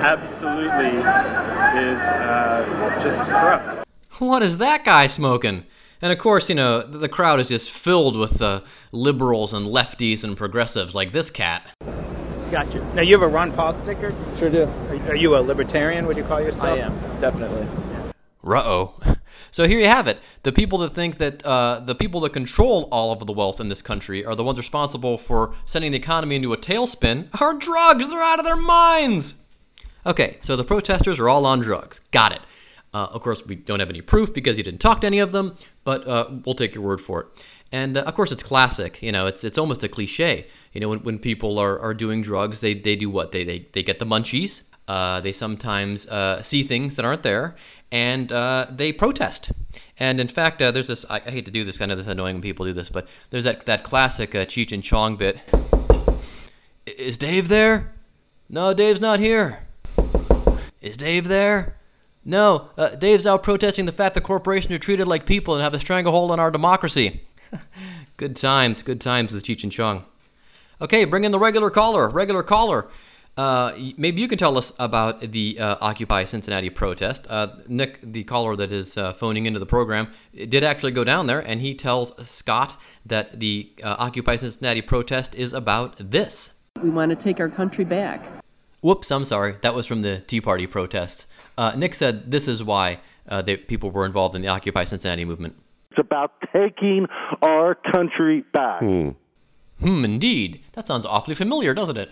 absolutely 0.01 0.97
is 1.79 2.01
uh, 2.01 2.99
just 3.01 3.21
corrupt. 3.21 3.87
What 4.19 4.43
is 4.43 4.57
that 4.57 4.83
guy 4.83 5.07
smoking? 5.07 5.63
And 6.01 6.11
of 6.11 6.19
course, 6.19 6.49
you 6.49 6.55
know, 6.55 6.81
the 6.81 6.97
the 6.97 7.09
crowd 7.09 7.39
is 7.39 7.47
just 7.47 7.71
filled 7.71 8.17
with 8.17 8.41
uh, 8.41 8.61
liberals 8.91 9.53
and 9.53 9.65
lefties 9.65 10.23
and 10.23 10.35
progressives 10.37 10.93
like 10.93 11.11
this 11.11 11.29
cat. 11.29 11.71
Gotcha. 12.51 12.83
Now 12.93 13.01
you 13.01 13.13
have 13.13 13.23
a 13.23 13.27
Ron 13.27 13.51
Paul 13.51 13.73
sticker? 13.73 14.13
Sure 14.37 14.49
do. 14.49 14.63
Are, 14.63 15.09
are 15.09 15.15
you 15.15 15.35
a 15.35 15.39
libertarian? 15.39 16.05
Would 16.07 16.17
you 16.17 16.23
call 16.23 16.41
yourself? 16.41 16.77
I 16.77 16.83
am, 16.83 17.19
definitely. 17.19 17.67
Ruh-oh. 18.43 18.93
So 19.57 19.67
here 19.67 19.79
you 19.79 19.87
have 19.87 20.07
it. 20.07 20.19
The 20.43 20.51
people 20.51 20.77
that 20.77 20.93
think 20.93 21.17
that 21.17 21.43
uh, 21.43 21.79
the 21.79 21.95
people 21.95 22.21
that 22.21 22.31
control 22.31 22.87
all 22.91 23.11
of 23.11 23.25
the 23.25 23.33
wealth 23.33 23.59
in 23.59 23.69
this 23.69 23.81
country 23.81 24.23
are 24.23 24.35
the 24.35 24.43
ones 24.43 24.59
responsible 24.59 25.17
for 25.17 25.55
sending 25.65 25.91
the 25.91 25.97
economy 25.97 26.35
into 26.35 26.53
a 26.53 26.57
tailspin 26.57 27.29
are 27.41 27.55
drugs. 27.55 28.07
They're 28.07 28.21
out 28.21 28.37
of 28.37 28.45
their 28.45 28.55
minds. 28.55 29.33
Okay, 30.05 30.37
so 30.41 30.55
the 30.55 30.63
protesters 30.63 31.19
are 31.19 31.27
all 31.27 31.47
on 31.47 31.59
drugs. 31.59 31.99
Got 32.11 32.33
it. 32.33 32.41
Uh, 32.93 33.07
of 33.11 33.23
course, 33.23 33.47
we 33.47 33.55
don't 33.55 33.79
have 33.79 33.89
any 33.89 33.99
proof 33.99 34.31
because 34.31 34.57
you 34.57 34.63
didn't 34.63 34.79
talk 34.79 35.01
to 35.01 35.07
any 35.07 35.17
of 35.17 35.31
them, 35.31 35.55
but 35.83 36.07
uh, 36.07 36.29
we'll 36.45 36.53
take 36.53 36.75
your 36.75 36.83
word 36.83 37.01
for 37.01 37.21
it. 37.21 37.27
And 37.71 37.97
uh, 37.97 38.01
of 38.01 38.13
course, 38.13 38.31
it's 38.31 38.43
classic. 38.43 39.01
You 39.01 39.11
know, 39.11 39.25
it's 39.25 39.43
it's 39.43 39.57
almost 39.57 39.81
a 39.81 39.89
cliche. 39.89 40.45
You 40.71 40.81
know, 40.81 40.89
when, 40.89 40.99
when 40.99 41.17
people 41.17 41.57
are, 41.57 41.79
are 41.79 41.95
doing 41.95 42.21
drugs, 42.21 42.59
they, 42.59 42.75
they 42.75 42.95
do 42.95 43.09
what? 43.09 43.31
They, 43.31 43.43
they, 43.43 43.65
they 43.73 43.81
get 43.81 43.97
the 43.97 44.05
munchies. 44.05 44.61
Uh, 44.87 45.19
they 45.21 45.31
sometimes 45.31 46.07
uh, 46.07 46.41
see 46.41 46.63
things 46.63 46.95
that 46.95 47.03
aren't 47.03 47.23
there, 47.23 47.55
and 47.91 48.31
uh, 48.31 48.67
they 48.69 48.93
protest. 48.93 49.51
And 49.99 50.19
in 50.19 50.27
fact, 50.27 50.61
uh, 50.61 50.71
there's 50.71 50.87
this. 50.87 51.05
I, 51.09 51.17
I 51.25 51.31
hate 51.31 51.45
to 51.45 51.51
do 51.51 51.63
this. 51.63 51.81
I 51.81 51.85
know 51.85 51.95
this 51.95 52.05
is 52.05 52.11
annoying 52.11 52.35
when 52.35 52.41
people 52.41 52.65
do 52.65 52.73
this, 52.73 52.89
but 52.89 53.07
there's 53.29 53.43
that 53.43 53.65
that 53.65 53.83
classic 53.83 54.33
uh, 54.33 54.45
Cheech 54.45 54.71
and 54.71 54.83
Chong 54.83 55.17
bit. 55.17 55.39
Is 56.85 57.17
Dave 57.17 57.49
there? 57.49 57.93
No, 58.49 58.73
Dave's 58.73 59.01
not 59.01 59.19
here. 59.19 59.59
Is 60.81 60.95
Dave 60.95 61.27
there? 61.27 61.75
No, 62.23 62.69
uh, 62.77 62.89
Dave's 62.89 63.25
out 63.25 63.43
protesting 63.43 63.85
the 63.85 63.91
fact 63.91 64.13
that 64.15 64.21
corporations 64.21 64.73
are 64.73 64.79
treated 64.79 65.07
like 65.07 65.25
people 65.25 65.53
and 65.53 65.63
have 65.63 65.73
a 65.73 65.79
stranglehold 65.79 66.31
on 66.31 66.39
our 66.39 66.51
democracy. 66.51 67.21
good 68.17 68.35
times, 68.35 68.83
good 68.83 68.99
times 69.01 69.33
with 69.33 69.43
Cheech 69.43 69.63
and 69.63 69.71
Chong. 69.71 70.05
Okay, 70.81 71.05
bring 71.05 71.23
in 71.23 71.31
the 71.31 71.39
regular 71.39 71.69
caller. 71.69 72.09
Regular 72.09 72.43
caller. 72.43 72.87
Uh, 73.37 73.71
maybe 73.97 74.19
you 74.19 74.27
can 74.27 74.37
tell 74.37 74.57
us 74.57 74.73
about 74.79 75.21
the 75.21 75.59
uh, 75.59 75.75
Occupy 75.79 76.25
Cincinnati 76.25 76.71
protest. 76.71 77.27
Uh, 77.29 77.47
Nick, 77.67 77.99
the 78.01 78.23
caller 78.23 78.55
that 78.55 78.73
is 78.73 78.97
uh, 78.97 79.13
phoning 79.13 79.45
into 79.45 79.59
the 79.59 79.65
program, 79.65 80.11
did 80.33 80.63
actually 80.63 80.91
go 80.91 81.03
down 81.03 81.27
there, 81.27 81.39
and 81.39 81.61
he 81.61 81.75
tells 81.75 82.13
Scott 82.27 82.75
that 83.05 83.39
the 83.39 83.71
uh, 83.83 83.95
Occupy 83.99 84.37
Cincinnati 84.37 84.81
protest 84.81 85.35
is 85.35 85.53
about 85.53 85.95
this. 85.99 86.51
We 86.81 86.89
want 86.89 87.11
to 87.11 87.15
take 87.15 87.39
our 87.39 87.49
country 87.49 87.85
back. 87.85 88.25
Whoops, 88.81 89.11
I'm 89.11 89.25
sorry. 89.25 89.55
That 89.61 89.75
was 89.75 89.85
from 89.85 90.01
the 90.01 90.21
Tea 90.21 90.41
Party 90.41 90.65
protests. 90.65 91.27
Uh, 91.57 91.73
Nick 91.75 91.93
said 91.93 92.31
this 92.31 92.47
is 92.47 92.63
why 92.63 92.99
uh, 93.27 93.41
they, 93.43 93.57
people 93.57 93.91
were 93.91 94.05
involved 94.05 94.33
in 94.35 94.41
the 94.41 94.47
Occupy 94.47 94.85
Cincinnati 94.85 95.25
movement. 95.25 95.55
It's 95.91 95.99
about 95.99 96.33
taking 96.53 97.07
our 97.41 97.75
country 97.75 98.43
back. 98.53 98.81
Hmm, 98.81 99.09
Hmm, 99.79 100.03
indeed. 100.03 100.61
That 100.73 100.87
sounds 100.87 101.05
awfully 101.05 101.35
familiar, 101.35 101.73
doesn't 101.75 101.97
it? 101.97 102.09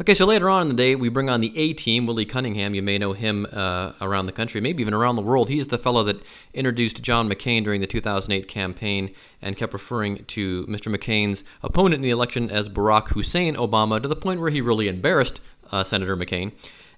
Okay, 0.00 0.16
so 0.16 0.26
later 0.26 0.50
on 0.50 0.62
in 0.62 0.68
the 0.68 0.74
day, 0.74 0.96
we 0.96 1.08
bring 1.08 1.30
on 1.30 1.40
the 1.40 1.56
A 1.56 1.72
team, 1.72 2.04
Willie 2.04 2.24
Cunningham. 2.24 2.74
You 2.74 2.82
may 2.82 2.98
know 2.98 3.12
him 3.12 3.46
uh, 3.52 3.92
around 4.00 4.26
the 4.26 4.32
country, 4.32 4.60
maybe 4.60 4.80
even 4.80 4.92
around 4.92 5.14
the 5.14 5.22
world. 5.22 5.48
He's 5.48 5.68
the 5.68 5.78
fellow 5.78 6.02
that 6.02 6.20
introduced 6.52 7.00
John 7.00 7.28
McCain 7.28 7.62
during 7.62 7.80
the 7.80 7.86
2008 7.86 8.48
campaign 8.48 9.14
and 9.40 9.56
kept 9.56 9.72
referring 9.72 10.24
to 10.24 10.66
Mr. 10.66 10.92
McCain's 10.92 11.44
opponent 11.62 11.94
in 11.94 12.02
the 12.02 12.10
election 12.10 12.50
as 12.50 12.68
Barack 12.68 13.10
Hussein 13.10 13.54
Obama 13.54 14.02
to 14.02 14.08
the 14.08 14.16
point 14.16 14.40
where 14.40 14.50
he 14.50 14.60
really 14.60 14.88
embarrassed 14.88 15.40
uh, 15.70 15.84
Senator 15.84 16.16
McCain. 16.16 16.50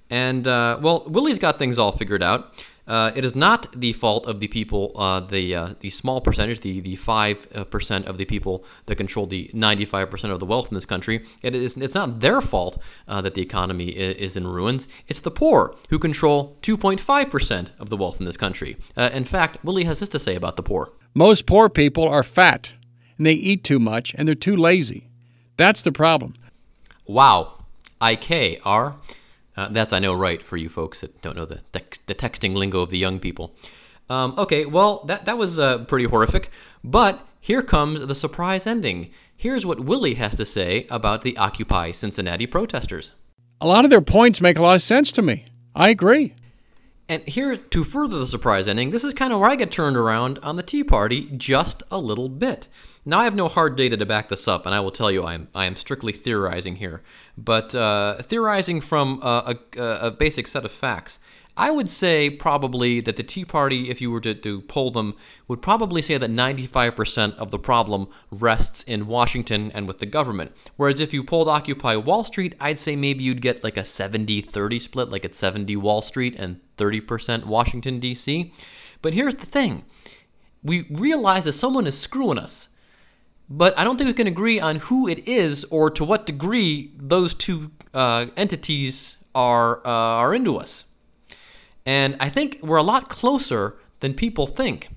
And, 0.09 0.47
uh, 0.47 0.79
well, 0.81 1.05
Willie's 1.07 1.39
got 1.39 1.59
things 1.59 1.79
all 1.79 1.93
figured 1.93 2.23
out. 2.23 2.55
Uh, 2.87 3.11
it 3.17 3.25
is 3.25 3.35
not 3.35 3.69
the 3.79 3.93
fault 3.93 4.27
of 4.27 4.39
the 4.39 4.47
people, 4.47 4.93
uh, 4.95 5.21
the 5.21 5.55
uh, 5.55 5.75
the 5.81 5.91
small 5.91 6.21
percentage, 6.21 6.61
the 6.61 6.81
the 6.81 6.95
five 6.97 7.49
uh, 7.55 7.65
percent 7.65 8.07
of 8.07 8.17
the 8.17 8.25
people 8.25 8.65
that 8.87 8.97
control 8.97 9.27
the 9.27 9.51
ninety 9.53 9.85
five 9.85 10.09
percent 10.11 10.33
of 10.33 10.39
the 10.39 10.47
wealth 10.47 10.69
in 10.71 10.75
this 10.75 10.87
country. 10.87 11.25
It 11.43 11.55
is 11.55 11.77
it's 11.77 11.95
not 11.95 12.21
their 12.21 12.41
fault 12.41 12.81
uh, 13.09 13.21
that 13.23 13.35
the 13.35 13.43
economy 13.43 13.89
is, 13.89 14.17
is 14.17 14.37
in 14.37 14.47
ruins. 14.47 14.87
It's 15.09 15.21
the 15.21 15.31
poor 15.33 15.75
who 15.89 15.99
control 15.99 16.57
two 16.63 16.77
point 16.77 17.01
five 17.01 17.29
percent 17.29 17.73
of 17.79 17.89
the 17.89 17.97
wealth 17.97 18.21
in 18.21 18.27
this 18.27 18.37
country. 18.37 18.77
Uh, 18.97 19.11
in 19.13 19.25
fact, 19.25 19.65
Willie 19.65 19.85
has 19.85 20.01
this 20.01 20.09
to 20.11 20.21
say 20.21 20.37
about 20.37 20.57
the 20.57 20.63
poor. 20.63 20.93
Most 21.13 21.47
poor 21.47 21.69
people 21.69 22.07
are 22.07 22.23
fat 22.23 22.75
and 23.17 23.27
they 23.27 23.33
eat 23.33 23.65
too 23.65 23.79
much 23.79 24.15
and 24.17 24.29
they're 24.29 24.35
too 24.35 24.57
lazy. 24.57 25.09
That's 25.57 25.83
the 25.83 25.93
problem. 25.93 26.35
Wow, 27.07 27.65
IK 28.03 28.61
R. 28.65 28.97
Uh, 29.57 29.69
that's 29.69 29.93
I 29.93 29.99
know 29.99 30.15
right 30.15 30.43
for 30.43 30.57
you 30.57 30.69
folks 30.69 31.01
that 31.01 31.21
don't 31.23 31.37
know 31.37 31.47
the 31.47 31.61
tex- 31.73 31.99
the 31.99 32.15
texting 32.15 32.55
lingo 32.55 32.81
of 32.81 32.91
the 32.91 32.99
young 32.99 33.19
people. 33.19 33.55
Um, 34.09 34.35
okay, 34.39 34.67
well 34.67 35.05
that 35.07 35.25
that 35.25 35.39
was 35.39 35.59
uh, 35.59 35.85
pretty 35.85 36.07
horrific, 36.07 36.51
but 36.85 37.27
here 37.41 37.63
comes 37.63 38.05
the 38.05 38.15
surprise 38.15 38.67
ending. 38.67 39.11
Here's 39.37 39.65
what 39.65 39.81
Willie 39.81 40.15
has 40.15 40.35
to 40.35 40.45
say 40.45 40.87
about 40.91 41.23
the 41.23 41.37
Occupy 41.37 41.93
Cincinnati 41.93 42.47
protesters. 42.47 43.13
A 43.61 43.67
lot 43.67 43.85
of 43.85 43.91
their 43.91 44.01
points 44.01 44.41
make 44.41 44.59
a 44.59 44.63
lot 44.63 44.77
of 44.77 44.83
sense 44.83 45.13
to 45.13 45.23
me. 45.23 45.47
I 45.75 45.89
agree. 45.91 46.35
And 47.09 47.23
here, 47.23 47.57
to 47.57 47.85
further 47.85 48.19
the 48.19 48.27
surprise 48.27 48.67
ending, 48.67 48.91
this 48.91 49.05
is 49.05 49.15
kind 49.15 49.33
of 49.33 49.39
where 49.39 49.51
I 49.51 49.55
get 49.55 49.71
turned 49.71 49.97
around 49.97 50.41
on 50.43 50.57
the 50.57 50.63
Tea 50.63 50.83
Party 50.83 51.31
just 51.37 51.85
a 51.89 51.99
little 51.99 52.29
bit. 52.29 52.67
Now, 53.05 53.21
I 53.21 53.25
have 53.25 53.35
no 53.37 53.47
hard 53.47 53.77
data 53.77 53.97
to 53.97 54.05
back 54.05 54.29
this 54.29 54.49
up, 54.49 54.67
and 54.67 54.75
I 54.75 54.81
will 54.81 54.91
tell 54.91 55.13
you 55.13 55.23
I 55.23 55.35
am, 55.35 55.49
I 55.55 55.67
am 55.67 55.77
strictly 55.77 56.13
theorizing 56.13 56.77
here. 56.77 57.03
But 57.39 57.73
uh, 57.77 58.23
theorizing 58.23 58.81
from 58.81 59.21
a, 59.23 59.57
a, 59.77 59.83
a 59.83 60.11
basic 60.11 60.49
set 60.49 60.65
of 60.65 60.73
facts, 60.73 61.21
I 61.57 61.71
would 61.71 61.89
say 61.89 62.29
probably 62.29 63.01
that 63.01 63.17
the 63.17 63.23
Tea 63.23 63.45
Party, 63.45 63.89
if 63.89 64.01
you 64.01 64.11
were 64.11 64.21
to, 64.23 64.35
to 64.35 64.61
poll 64.63 64.91
them, 64.91 65.15
would 65.47 65.63
probably 65.63 66.03
say 66.03 66.19
that 66.19 66.29
95% 66.29 67.37
of 67.37 67.53
the 67.53 67.59
problem 67.59 68.09
rests 68.33 68.83
in 68.83 69.07
Washington 69.07 69.71
and 69.73 69.87
with 69.87 70.01
the 70.01 70.07
government. 70.07 70.53
Whereas 70.77 71.01
if 71.01 71.15
you 71.15 71.23
polled 71.23 71.49
Occupy 71.49 71.97
Wall 71.97 72.25
Street, 72.25 72.57
I'd 72.61 72.81
say 72.81 72.95
maybe 72.95 73.23
you'd 73.25 73.41
get 73.41 73.65
like 73.65 73.77
a 73.77 73.85
70 73.85 74.43
30 74.43 74.81
split, 74.81 75.09
like 75.09 75.25
it's 75.25 75.39
70 75.39 75.77
Wall 75.77 76.03
Street 76.03 76.35
and 76.37 76.61
30% 76.77 77.47
Washington, 77.47 78.01
D.C. 78.01 78.53
But 79.03 79.15
here's 79.15 79.37
the 79.37 79.47
thing 79.47 79.85
we 80.63 80.87
realize 80.91 81.45
that 81.45 81.53
someone 81.53 81.87
is 81.87 81.97
screwing 81.99 82.39
us. 82.39 82.69
But 83.49 83.79
I 83.79 83.85
don't 83.85 83.97
think 83.97 84.09
we 84.09 84.15
can 84.15 84.27
agree 84.27 84.59
on 84.59 84.77
who 84.77 85.07
it 85.07 85.29
is 85.29 85.65
or 85.71 85.91
to 85.91 86.05
what 86.05 86.27
degree 86.27 86.91
those 86.97 87.33
two 87.33 87.71
uh, 87.95 88.27
entities 88.37 89.17
are 89.35 89.87
uh, 89.87 89.91
are 89.91 90.35
into 90.35 90.57
us. 90.57 90.85
And 91.85 92.17
I 92.19 92.29
think 92.29 92.59
we're 92.63 92.77
a 92.77 92.83
lot 92.83 93.09
closer 93.09 93.77
than 94.01 94.15
people 94.15 94.49
think. 94.49 94.89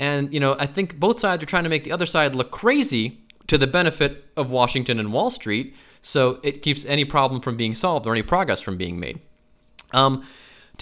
And 0.00 0.34
you 0.34 0.40
know, 0.40 0.56
I 0.58 0.66
think 0.66 0.98
both 0.98 1.20
sides 1.20 1.42
are 1.42 1.46
trying 1.46 1.62
to 1.62 1.70
make 1.70 1.84
the 1.84 1.92
other 1.92 2.06
side 2.06 2.34
look 2.34 2.50
crazy 2.50 3.20
to 3.46 3.56
the 3.56 3.68
benefit 3.68 4.24
of 4.36 4.50
Washington 4.50 4.98
and 4.98 5.12
Wall 5.12 5.30
Street, 5.30 5.74
so 6.00 6.40
it 6.42 6.62
keeps 6.62 6.84
any 6.84 7.04
problem 7.04 7.40
from 7.40 7.56
being 7.56 7.74
solved 7.74 8.06
or 8.06 8.12
any 8.12 8.22
progress 8.22 8.60
from 8.60 8.76
being 8.76 8.98
made. 8.98 9.20
Um, 9.92 10.26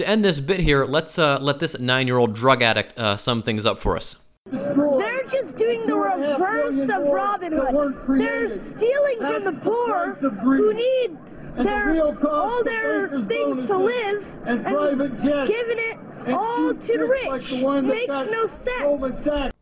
to 0.00 0.08
end 0.08 0.24
this 0.24 0.40
bit 0.40 0.60
here, 0.60 0.84
let's 0.86 1.18
uh, 1.18 1.38
let 1.40 1.58
this 1.58 1.78
nine-year-old 1.78 2.34
drug 2.34 2.62
addict 2.62 2.98
uh, 2.98 3.16
sum 3.16 3.42
things 3.42 3.66
up 3.66 3.78
for 3.78 3.96
us. 3.96 4.16
They're 4.50 5.22
just 5.24 5.56
doing 5.56 5.86
the 5.86 5.94
reverse 5.94 6.88
of 6.88 7.12
Robin 7.12 7.52
Hood. 7.52 8.18
They're 8.18 8.48
stealing 8.48 9.18
from 9.18 9.44
the 9.44 9.60
poor 9.62 10.14
who 10.14 10.72
need 10.72 11.18
their 11.56 12.02
all 12.26 12.64
their 12.64 13.08
things 13.26 13.66
to 13.66 13.76
live 13.76 14.24
and, 14.46 14.64
giving 14.64 15.78
it 15.78 15.98
all 16.28 16.74
to 16.74 16.98
the 16.98 17.04
rich 17.04 17.52
makes 17.84 18.08
no 18.08 18.46
sense. 18.46 19.52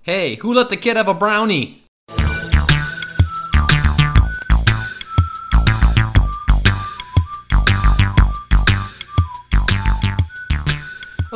Hey, 0.00 0.36
who 0.36 0.54
let 0.54 0.70
the 0.70 0.78
kid 0.78 0.96
have 0.96 1.08
a 1.08 1.14
brownie? 1.14 1.83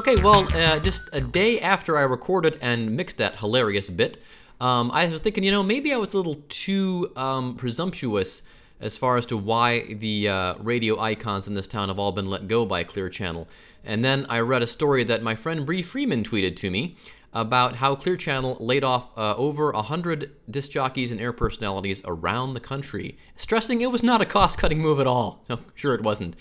Okay, 0.08 0.22
well, 0.22 0.48
uh, 0.54 0.78
just 0.78 1.10
a 1.12 1.20
day 1.20 1.60
after 1.60 1.98
I 1.98 2.00
recorded 2.00 2.56
and 2.62 2.96
mixed 2.96 3.18
that 3.18 3.40
hilarious 3.40 3.90
bit, 3.90 4.16
um, 4.58 4.90
I 4.90 5.06
was 5.06 5.20
thinking, 5.20 5.44
you 5.44 5.50
know, 5.50 5.62
maybe 5.62 5.92
I 5.92 5.98
was 5.98 6.14
a 6.14 6.16
little 6.16 6.42
too 6.48 7.12
um, 7.14 7.56
presumptuous 7.56 8.40
as 8.80 8.96
far 8.96 9.18
as 9.18 9.26
to 9.26 9.36
why 9.36 9.92
the 9.92 10.26
uh, 10.30 10.54
radio 10.60 10.98
icons 10.98 11.46
in 11.46 11.52
this 11.52 11.66
town 11.66 11.90
have 11.90 11.98
all 11.98 12.12
been 12.12 12.30
let 12.30 12.48
go 12.48 12.64
by 12.64 12.84
Clear 12.84 13.10
Channel. 13.10 13.48
And 13.84 14.02
then 14.02 14.24
I 14.30 14.38
read 14.40 14.62
a 14.62 14.66
story 14.66 15.04
that 15.04 15.22
my 15.22 15.34
friend 15.34 15.66
Bree 15.66 15.82
Freeman 15.82 16.24
tweeted 16.24 16.56
to 16.56 16.70
me 16.70 16.96
about 17.34 17.76
how 17.76 17.94
Clear 17.94 18.16
Channel 18.16 18.56
laid 18.60 18.84
off 18.84 19.10
uh, 19.14 19.36
over 19.36 19.70
100 19.72 20.30
disc 20.50 20.70
jockeys 20.70 21.10
and 21.10 21.20
air 21.20 21.34
personalities 21.34 22.00
around 22.06 22.54
the 22.54 22.60
country, 22.60 23.18
stressing 23.36 23.82
it 23.82 23.92
was 23.92 24.02
not 24.02 24.22
a 24.22 24.24
cost 24.24 24.56
cutting 24.56 24.78
move 24.78 25.00
at 25.00 25.06
all. 25.06 25.44
So, 25.48 25.58
sure, 25.74 25.94
it 25.94 26.02
wasn't. 26.02 26.34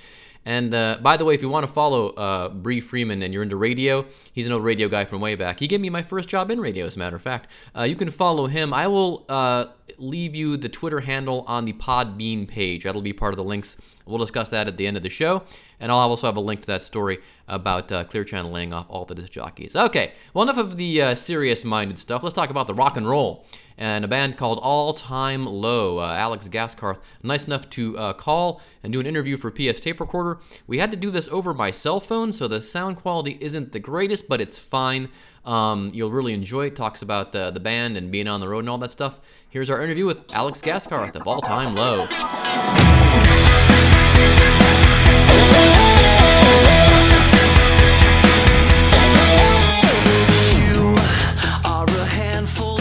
And 0.48 0.74
uh, 0.74 1.00
by 1.01 1.18
the 1.18 1.25
way, 1.25 1.34
if 1.36 1.42
you 1.42 1.50
want 1.50 1.68
to 1.68 1.74
follow 1.74 2.12
uh, 2.12 2.48
Bree 2.48 2.80
Freeman 2.80 3.22
and 3.22 3.34
you're 3.34 3.44
into 3.44 3.58
radio, 3.58 4.06
he's 4.32 4.48
an 4.48 4.54
old 4.54 4.63
radio 4.63 4.88
guy 4.88 5.04
from 5.04 5.20
way 5.20 5.36
back. 5.36 5.60
He 5.60 5.68
gave 5.68 5.82
me 5.82 5.89
my 5.89 6.01
first 6.01 6.30
job 6.30 6.50
in 6.50 6.62
radio, 6.62 6.86
as 6.86 6.96
a 6.96 7.00
matter 7.00 7.18
of 7.18 7.22
fact. 7.22 7.50
Uh, 7.77 7.84
you 7.84 7.98
can 7.98 8.10
follow 8.10 8.48
him. 8.48 8.74
I 8.74 8.88
will 8.88 9.25
uh, 9.27 9.66
leave 9.98 10.36
you 10.36 10.58
the 10.58 10.70
Twitter 10.70 11.01
handle 11.01 11.44
on 11.48 11.65
the 11.65 11.74
Podbean 11.74 12.48
page. 12.48 12.84
That'll 12.84 13.01
be 13.01 13.13
part 13.13 13.34
of 13.34 13.38
the 13.38 13.44
links. 13.44 13.77
We'll 14.06 14.17
discuss 14.17 14.50
that 14.50 14.67
at 14.67 14.77
the 14.77 14.88
end 14.88 14.98
of 14.98 15.03
the 15.03 15.10
show. 15.10 15.44
And 15.79 15.91
I'll 15.91 16.00
also 16.00 16.27
have 16.27 16.38
a 16.38 16.41
link 16.41 16.62
to 16.62 16.67
that 16.67 16.84
story 16.84 17.20
about 17.48 17.91
uh, 17.91 18.03
Clear 18.03 18.24
Channel 18.24 18.51
laying 18.51 18.74
off 18.74 18.88
all 18.89 19.06
the 19.06 19.15
disc 19.15 19.32
jockeys. 19.32 19.75
Okay, 19.75 20.13
well, 20.34 20.44
enough 20.44 20.58
of 20.58 20.77
the 20.77 21.01
uh, 21.01 21.15
serious 21.15 21.63
minded 21.63 22.00
stuff. 22.00 22.24
Let's 22.24 22.36
talk 22.36 22.50
about 22.50 22.67
the 22.67 22.74
rock 22.74 22.98
and 22.98 23.08
roll 23.08 23.46
and 23.77 24.03
a 24.03 24.08
band 24.08 24.38
called 24.38 24.60
All 24.62 24.94
Time 24.94 25.46
Low. 25.46 26.00
Uh, 26.00 26.13
Alex 26.13 26.48
Gaskarth, 26.48 27.00
nice 27.22 27.46
enough 27.46 27.70
to 27.72 27.98
uh, 27.98 28.13
call 28.13 28.62
and 28.82 28.91
do 28.91 29.00
an 29.00 29.06
interview 29.06 29.38
for 29.38 29.51
PF's 29.51 29.79
Tape 29.79 30.00
Recorder. 30.00 30.39
We 30.65 30.79
had 30.79 30.89
to 30.91 30.98
do 30.98 31.12
this 31.12 31.29
over 31.29 31.53
my 31.53 31.72
cell 31.72 32.00
phone, 32.00 32.32
so 32.32 32.48
the 32.48 32.62
sound 32.62 32.98
quality 32.98 33.38
isn't 33.39 33.72
the 33.72 33.79
greatest, 33.79 34.27
but 34.27 34.41
it's 34.41 34.58
fine. 34.58 35.10
Um, 35.48 35.92
you'll 35.94 36.12
really 36.12 36.34
enjoy 36.34 36.66
it. 36.68 36.75
Talks 36.75 37.01
about 37.01 37.32
the, 37.32 37.51
the 37.51 37.62
band 37.62 37.96
and 37.96 38.12
being 38.12 38.27
on 38.27 38.42
the 38.42 38.50
road 38.50 38.60
and 38.60 38.70
all 38.70 38.77
that 38.80 38.92
stuff. 38.92 39.18
Here's 39.50 39.70
our 39.70 39.82
interview 39.82 40.06
with 40.06 40.22
Alex 40.30 40.62
Gaskarth 40.62 41.16
of 41.16 41.25
All 41.25 41.39
Time 41.42 41.74
Low. 41.74 42.08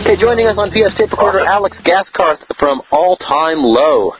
Okay, 0.00 0.16
joining 0.20 0.46
us 0.46 0.58
on 0.58 0.68
PF's 0.70 0.96
Tape 0.96 1.10
Recorder, 1.12 1.40
Alex 1.40 1.78
Gaskarth 1.78 2.38
from 2.58 2.82
All 2.90 3.16
Time 3.16 3.62
Low. 3.62 4.12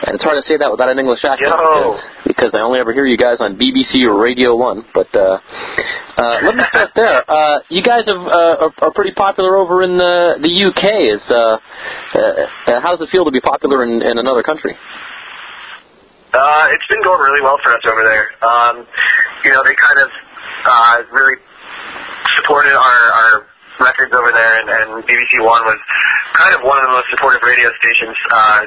And 0.00 0.16
it's 0.16 0.24
hard 0.24 0.40
to 0.40 0.46
say 0.48 0.56
that 0.56 0.70
without 0.72 0.88
an 0.88 0.98
English 0.98 1.20
accent 1.28 1.52
because, 1.52 2.00
because 2.24 2.50
I 2.56 2.64
only 2.64 2.80
ever 2.80 2.96
hear 2.96 3.04
you 3.04 3.20
guys 3.20 3.36
on 3.36 3.60
BBC 3.60 4.00
or 4.08 4.16
Radio 4.16 4.56
1. 4.56 4.96
But 4.96 5.12
uh, 5.12 5.36
uh, 6.16 6.36
let 6.40 6.56
me 6.56 6.64
start 6.68 6.90
there. 6.96 7.24
Uh, 7.30 7.60
you 7.68 7.82
guys 7.82 8.04
have, 8.06 8.18
uh, 8.20 8.64
are, 8.68 8.72
are 8.82 8.92
pretty 8.92 9.12
popular 9.12 9.56
over 9.56 9.82
in 9.82 9.96
the, 9.96 10.40
the 10.42 10.50
UK. 10.50 10.84
Is, 11.14 11.22
uh, 11.30 11.56
uh, 12.16 12.80
how 12.80 12.96
does 12.96 13.06
it 13.06 13.10
feel 13.12 13.24
to 13.24 13.30
be 13.30 13.40
popular 13.40 13.84
in, 13.84 14.02
in 14.02 14.18
another 14.18 14.42
country? 14.42 14.74
Uh, 16.32 16.66
it's 16.74 16.86
been 16.90 17.02
going 17.02 17.20
really 17.20 17.42
well 17.42 17.58
for 17.62 17.70
us 17.70 17.82
over 17.86 18.02
there. 18.02 18.26
Um, 18.42 18.86
you 19.44 19.50
know, 19.52 19.62
they 19.62 19.76
kind 19.78 19.98
of 20.00 20.08
uh, 20.64 20.96
really 21.12 21.38
supported 22.40 22.74
our, 22.74 23.00
our 23.14 23.32
records 23.80 24.12
over 24.14 24.32
there, 24.32 24.54
and, 24.60 24.68
and 24.68 24.88
BBC 25.04 25.32
One 25.40 25.62
was 25.64 25.80
kind 26.34 26.54
of 26.54 26.62
one 26.62 26.78
of 26.78 26.84
the 26.88 26.92
most 26.98 27.08
supportive 27.10 27.42
radio 27.42 27.70
stations 27.78 28.16
uh, 28.32 28.60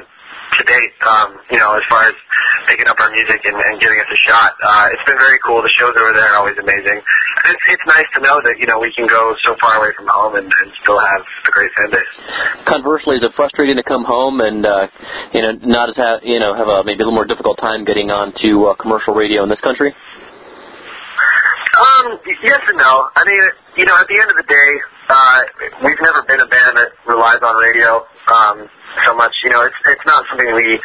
to 0.58 0.64
date. 0.64 0.94
Um, 1.06 1.28
you 1.50 1.58
know, 1.58 1.74
as 1.74 1.84
far 1.90 2.02
as 2.02 2.16
picking 2.66 2.86
up 2.86 2.96
our 3.00 3.10
music 3.12 3.40
and, 3.44 3.56
and 3.56 3.76
giving 3.80 3.98
us 4.00 4.10
a 4.10 4.20
shot, 4.26 4.52
uh, 4.62 4.94
it's 4.94 5.04
been 5.04 5.18
very 5.20 5.38
cool. 5.44 5.60
The 5.60 5.72
shows 5.76 5.94
over 5.94 6.12
there 6.14 6.28
are 6.34 6.38
always 6.40 6.56
amazing. 6.56 6.98
And 6.98 7.48
it's, 7.52 7.66
it's 7.68 7.86
nice 7.90 8.08
to 8.16 8.20
know 8.24 8.40
that 8.40 8.56
you 8.58 8.66
know 8.66 8.78
we 8.80 8.92
can 8.94 9.06
go 9.06 9.34
so 9.44 9.56
far 9.60 9.82
away 9.82 9.92
from 9.96 10.06
home 10.08 10.38
and, 10.38 10.46
and 10.46 10.66
still 10.80 10.98
have 10.98 11.22
a 11.22 11.52
great 11.52 11.70
fan 11.76 11.90
base. 11.90 12.12
Conversely, 12.66 13.20
is 13.20 13.22
it 13.22 13.32
frustrating 13.36 13.76
to 13.76 13.84
come 13.84 14.04
home 14.04 14.40
and 14.40 14.64
uh, 14.64 14.86
you 15.34 15.42
know 15.42 15.52
not 15.66 15.90
as 15.90 15.96
ha- 15.96 16.22
you 16.22 16.38
know 16.38 16.54
have 16.54 16.68
a 16.68 16.84
maybe 16.84 17.02
a 17.02 17.06
little 17.06 17.18
more 17.18 17.28
difficult 17.28 17.58
time 17.58 17.84
getting 17.84 18.10
onto 18.10 18.70
uh, 18.70 18.74
commercial 18.78 19.14
radio 19.14 19.42
in 19.42 19.50
this 19.50 19.60
country? 19.60 19.92
Um, 21.74 22.22
yes 22.22 22.62
and 22.70 22.78
no. 22.78 23.10
I 23.18 23.22
mean, 23.26 23.42
you 23.76 23.84
know, 23.84 23.96
at 23.98 24.06
the 24.06 24.14
end 24.14 24.30
of 24.30 24.38
the 24.38 24.46
day, 24.46 24.70
uh, 25.10 25.38
we've 25.82 26.02
never 26.06 26.22
been 26.22 26.38
a 26.38 26.46
band 26.46 26.78
that 26.78 26.94
relies 27.02 27.42
on 27.42 27.58
radio 27.58 28.06
um, 28.30 28.68
so 29.04 29.14
much. 29.16 29.34
You 29.44 29.50
know, 29.50 29.62
it's 29.66 29.80
it's 29.86 30.06
not 30.06 30.24
something 30.30 30.48
we 30.54 30.80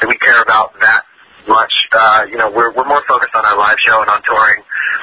that 0.00 0.08
we 0.08 0.16
care 0.18 0.40
about 0.42 0.74
that 0.80 1.02
much. 1.48 1.74
Uh, 1.92 2.24
you 2.30 2.36
know, 2.36 2.50
we're 2.50 2.72
we're 2.72 2.88
more 2.88 3.02
focused 3.08 3.34
on 3.34 3.44
our 3.44 3.56
live 3.58 3.78
show 3.84 4.00
and 4.00 4.10
on 4.10 4.20
touring. 4.24 4.60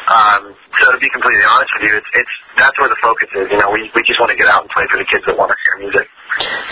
Um, 0.10 0.42
so 0.82 0.92
to 0.92 1.00
be 1.00 1.10
completely 1.14 1.46
honest 1.46 1.72
with 1.78 1.84
you, 1.90 1.94
it's 1.98 2.12
it's 2.14 2.36
that's 2.58 2.78
where 2.80 2.90
the 2.90 3.00
focus 3.02 3.30
is. 3.36 3.48
You 3.52 3.60
know, 3.60 3.70
we 3.72 3.90
we 3.94 4.02
just 4.04 4.20
want 4.20 4.32
to 4.32 4.38
get 4.38 4.50
out 4.50 4.66
and 4.66 4.70
play 4.72 4.86
for 4.90 4.98
the 4.98 5.08
kids 5.08 5.24
that 5.28 5.38
want 5.38 5.52
to 5.52 5.58
hear 5.66 5.88
music. 5.88 6.08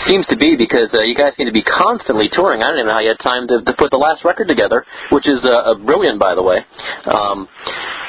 Seems 0.08 0.26
to 0.28 0.36
be 0.36 0.56
because 0.56 0.88
uh, 0.96 1.02
you 1.02 1.14
guys 1.14 1.36
seem 1.36 1.46
to 1.46 1.52
be 1.52 1.62
constantly 1.62 2.28
touring. 2.32 2.62
I 2.62 2.72
don't 2.72 2.80
even 2.80 2.88
know 2.88 2.96
how 2.96 3.04
you 3.04 3.12
had 3.12 3.22
time 3.22 3.46
to, 3.48 3.60
to 3.60 3.72
put 3.76 3.90
the 3.90 4.00
last 4.00 4.24
record 4.24 4.48
together, 4.48 4.84
which 5.12 5.28
is 5.28 5.38
uh, 5.44 5.74
brilliant, 5.84 6.18
by 6.18 6.34
the 6.34 6.42
way. 6.42 6.64
Um, 7.04 7.46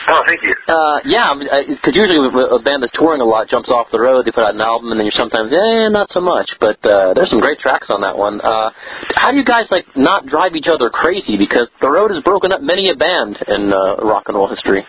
oh, 0.08 0.24
thank 0.26 0.42
you. 0.42 0.56
Uh, 0.72 0.98
yeah, 1.06 1.36
because 1.36 1.94
usually 1.94 2.24
a 2.24 2.62
band 2.64 2.82
that's 2.82 2.96
touring 2.96 3.20
a 3.20 3.28
lot 3.28 3.50
jumps 3.52 3.70
off 3.70 3.92
the 3.92 4.00
road, 4.00 4.26
they 4.26 4.32
put 4.32 4.48
out 4.48 4.56
an 4.56 4.62
album, 4.62 4.92
and 4.92 4.98
then 4.98 5.06
you're 5.06 5.20
sometimes, 5.20 5.52
eh, 5.52 5.90
not 5.92 6.08
so 6.12 6.22
much. 6.22 6.50
But 6.60 6.80
uh, 6.88 7.14
there's 7.14 7.30
some 7.30 7.44
great 7.44 7.60
tracks 7.60 7.92
on 7.92 8.02
that 8.02 8.18
one. 8.18 8.40
Uh, 8.40 8.72
how 9.20 9.32
do 9.32 9.38
you 9.38 9.46
guys 9.46 9.68
like 9.70 9.86
not 9.96 10.26
drive 10.26 10.56
each 10.56 10.72
other 10.72 10.90
crazy? 10.90 11.38
Because 11.38 11.68
the 11.82 11.92
road 11.92 12.12
has 12.12 12.24
broken 12.24 12.52
up 12.52 12.62
many 12.64 12.90
a 12.90 12.96
band 12.96 13.38
in 13.48 13.74
uh, 13.76 14.00
rock 14.02 14.32
and 14.32 14.40
roll 14.40 14.48
history. 14.48 14.88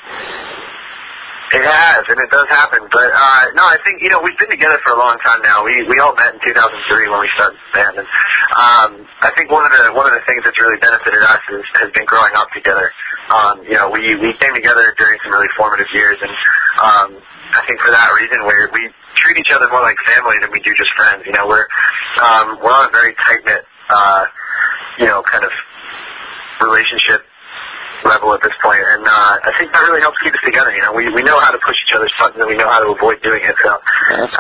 It 1.52 1.68
has, 1.68 2.02
and 2.08 2.16
it 2.16 2.30
does 2.32 2.48
happen. 2.48 2.80
But 2.88 3.12
uh, 3.12 3.44
no, 3.60 3.68
I 3.68 3.76
think 3.84 4.00
you 4.00 4.08
know 4.08 4.24
we've 4.24 4.36
been 4.40 4.48
together 4.48 4.80
for 4.80 4.96
a 4.96 4.98
long 4.98 5.20
time 5.20 5.36
now. 5.44 5.60
We 5.60 5.84
we 5.84 6.00
all 6.00 6.16
met 6.16 6.32
in 6.32 6.40
2003 6.40 7.12
when 7.12 7.20
we 7.20 7.28
started 7.36 7.60
the 7.60 7.70
band, 7.76 7.94
and 8.00 8.08
um, 8.56 8.90
I 9.20 9.28
think 9.36 9.52
one 9.52 9.68
of 9.68 9.72
the 9.76 9.92
one 9.92 10.08
of 10.08 10.16
the 10.16 10.24
things 10.24 10.40
that's 10.48 10.56
really 10.56 10.80
benefited 10.80 11.20
us 11.20 11.44
is, 11.52 11.64
has 11.76 11.92
been 11.92 12.08
growing 12.08 12.32
up 12.40 12.48
together. 12.56 12.88
Um, 13.28 13.68
you 13.68 13.76
know, 13.76 13.92
we 13.92 14.16
we 14.16 14.32
came 14.40 14.56
together 14.56 14.96
during 14.96 15.20
some 15.28 15.36
really 15.36 15.52
formative 15.52 15.92
years, 15.92 16.16
and 16.24 16.32
um, 16.80 17.08
I 17.20 17.60
think 17.68 17.84
for 17.84 17.92
that 17.92 18.08
reason 18.16 18.48
we 18.48 18.56
we 18.72 18.82
treat 19.20 19.36
each 19.36 19.52
other 19.52 19.68
more 19.68 19.84
like 19.84 20.00
family 20.08 20.40
than 20.40 20.48
we 20.56 20.64
do 20.64 20.72
just 20.72 20.88
friends. 20.96 21.20
You 21.28 21.36
know, 21.36 21.52
we're 21.52 21.68
um, 22.24 22.64
we're 22.64 22.72
on 22.72 22.88
a 22.88 22.92
very 22.96 23.12
tight 23.28 23.44
knit, 23.44 23.64
uh, 23.92 24.24
you 25.04 25.04
know, 25.04 25.20
kind 25.28 25.44
of 25.44 25.52
relationship 26.64 27.28
level 28.04 28.34
at 28.34 28.42
this 28.42 28.54
point, 28.62 28.82
and 28.82 29.04
uh, 29.04 29.48
I 29.48 29.52
think 29.58 29.72
that 29.72 29.82
really 29.86 30.02
helps 30.02 30.18
keep 30.22 30.34
us 30.34 30.44
together. 30.44 30.74
You 30.74 30.82
know, 30.82 30.92
we 30.94 31.08
we 31.10 31.22
know 31.22 31.38
how 31.40 31.50
to 31.50 31.60
push 31.62 31.76
each 31.86 31.94
other's 31.94 32.12
buttons, 32.18 32.40
and 32.42 32.48
we 32.50 32.56
know 32.56 32.68
how 32.68 32.82
to 32.82 32.90
avoid 32.94 33.22
doing 33.22 33.42
it. 33.42 33.56
So, 33.62 33.70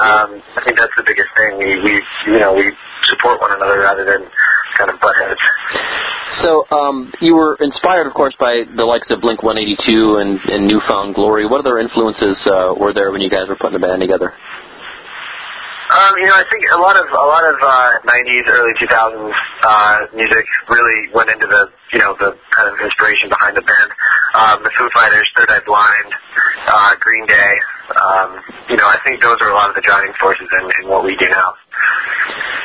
um, 0.02 0.42
I 0.56 0.60
think 0.64 0.78
that's 0.78 0.94
the 0.98 1.06
biggest 1.06 1.30
thing. 1.36 1.58
We 1.58 1.78
we 1.80 1.92
you 2.32 2.38
know 2.40 2.54
we 2.54 2.74
support 3.10 3.40
one 3.40 3.52
another 3.54 3.82
rather 3.82 4.04
than 4.04 4.28
kind 4.78 4.90
of 4.90 5.00
butt 5.00 5.16
heads. 5.20 5.40
So, 6.40 6.64
um, 6.72 7.12
you 7.20 7.36
were 7.36 7.56
inspired, 7.60 8.06
of 8.06 8.14
course, 8.14 8.34
by 8.40 8.64
the 8.64 8.86
likes 8.88 9.10
of 9.12 9.20
Blink 9.20 9.42
182 9.42 10.16
and, 10.16 10.40
and 10.48 10.64
New 10.64 10.80
Found 10.88 11.14
Glory. 11.14 11.44
What 11.44 11.60
other 11.60 11.78
influences 11.78 12.40
uh, 12.48 12.72
were 12.72 12.96
there 12.96 13.12
when 13.12 13.20
you 13.20 13.28
guys 13.28 13.52
were 13.52 13.56
putting 13.56 13.76
the 13.76 13.84
band 13.84 14.00
together? 14.00 14.32
Um, 15.92 16.16
you 16.16 16.24
know, 16.24 16.32
I 16.32 16.44
think 16.48 16.64
a 16.72 16.80
lot 16.80 16.96
of 16.96 17.04
a 17.04 17.26
lot 17.28 17.44
of 17.44 17.56
uh, 17.60 18.00
'90s, 18.08 18.48
early 18.48 18.72
2000s 18.80 19.34
uh, 19.68 19.96
music 20.16 20.46
really 20.72 21.12
went 21.12 21.28
into 21.28 21.44
the 21.44 21.68
you 21.92 22.00
know 22.00 22.16
the 22.16 22.32
kind 22.56 22.66
of 22.72 22.74
inspiration 22.80 23.28
behind 23.28 23.56
the 23.56 23.64
band. 23.64 23.90
Um, 24.32 24.56
the 24.64 24.72
Foo 24.72 24.88
Fighters, 24.96 25.28
Third 25.36 25.50
Eye 25.52 25.64
Blind, 25.68 26.10
uh, 26.68 26.92
Green 27.00 27.26
Day. 27.28 27.52
Um, 27.92 28.40
you 28.72 28.76
know, 28.80 28.88
I 28.88 28.96
think 29.04 29.20
those 29.20 29.36
are 29.44 29.52
a 29.52 29.54
lot 29.54 29.68
of 29.68 29.76
the 29.76 29.84
driving 29.84 30.16
forces 30.16 30.48
in, 30.48 30.64
in 30.80 30.88
what 30.88 31.04
we 31.04 31.12
do 31.20 31.28
now. 31.28 31.52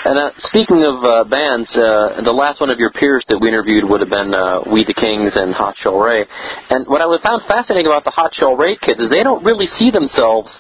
And 0.08 0.16
uh, 0.16 0.32
speaking 0.48 0.88
of 0.88 1.04
uh, 1.04 1.28
bands, 1.28 1.68
uh, 1.76 2.24
the 2.24 2.32
last 2.32 2.62
one 2.62 2.70
of 2.70 2.80
your 2.80 2.94
peers 2.96 3.26
that 3.28 3.42
we 3.42 3.50
interviewed 3.50 3.84
would 3.90 4.00
have 4.00 4.14
been 4.14 4.32
uh, 4.32 4.64
We 4.72 4.86
the 4.88 4.94
Kings 4.94 5.36
and 5.36 5.52
Hot 5.52 5.76
Chelle 5.84 6.00
Rae. 6.00 6.24
And 6.70 6.88
what 6.88 7.02
I 7.02 7.10
found 7.20 7.44
fascinating 7.50 7.92
about 7.92 8.06
the 8.06 8.14
Hot 8.14 8.32
Chelle 8.32 8.56
Rae 8.56 8.78
kids 8.80 9.02
is 9.02 9.10
they 9.10 9.26
don't 9.26 9.44
really 9.44 9.68
see 9.82 9.90
themselves 9.90 10.54